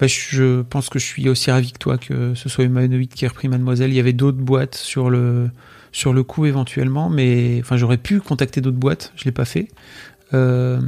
[0.00, 3.24] Bah, je pense que je suis aussi ravi que toi que ce soit Humanoid qui
[3.24, 3.90] ait repris Mademoiselle.
[3.90, 5.50] Il y avait d'autres boîtes sur le
[5.90, 9.68] sur le coup éventuellement, mais enfin j'aurais pu contacter d'autres boîtes, je l'ai pas fait.
[10.34, 10.78] Euh,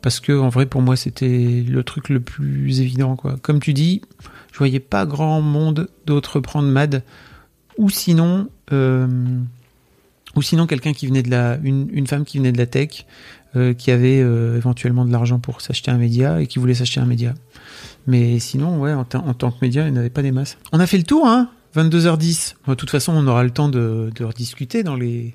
[0.00, 3.36] parce que en vrai pour moi c'était le truc le plus évident quoi.
[3.42, 4.02] Comme tu dis,
[4.52, 7.02] je voyais pas grand monde d'autres prendre Mad
[7.78, 9.08] ou sinon euh,
[10.36, 13.06] ou sinon quelqu'un qui venait de la une, femme qui venait de la tech
[13.56, 17.06] euh, qui avait éventuellement de l'argent pour s'acheter un média et qui voulait s'acheter un
[17.06, 17.34] média.
[18.06, 20.58] Mais sinon ouais en, en tant que média il n'y avait pas des masses.
[20.72, 22.54] On a fait le tour hein 22h10.
[22.68, 25.34] De toute façon on aura le temps de, de rediscuter dans les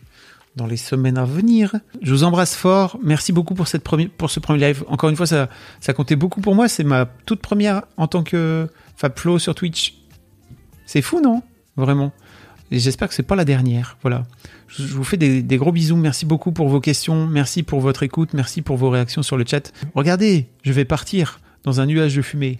[0.55, 1.75] dans les semaines à venir.
[2.01, 2.99] Je vous embrasse fort.
[3.03, 4.09] Merci beaucoup pour, ce premier
[4.57, 4.83] live.
[4.87, 5.49] Encore une fois, ça,
[5.79, 6.67] ça comptait beaucoup pour moi.
[6.67, 9.95] C'est ma toute première en tant que FabFlow sur Twitch.
[10.85, 11.41] C'est fou, non?
[11.77, 12.11] Vraiment.
[12.71, 13.97] J'espère que c'est pas la dernière.
[14.01, 14.25] Voilà.
[14.67, 15.97] Je vous fais des, des, gros bisous.
[15.97, 17.27] Merci beaucoup pour vos questions.
[17.27, 18.33] Merci pour votre écoute.
[18.33, 19.71] Merci pour vos réactions sur le chat.
[19.95, 22.59] Regardez, je vais partir dans un nuage de fumée.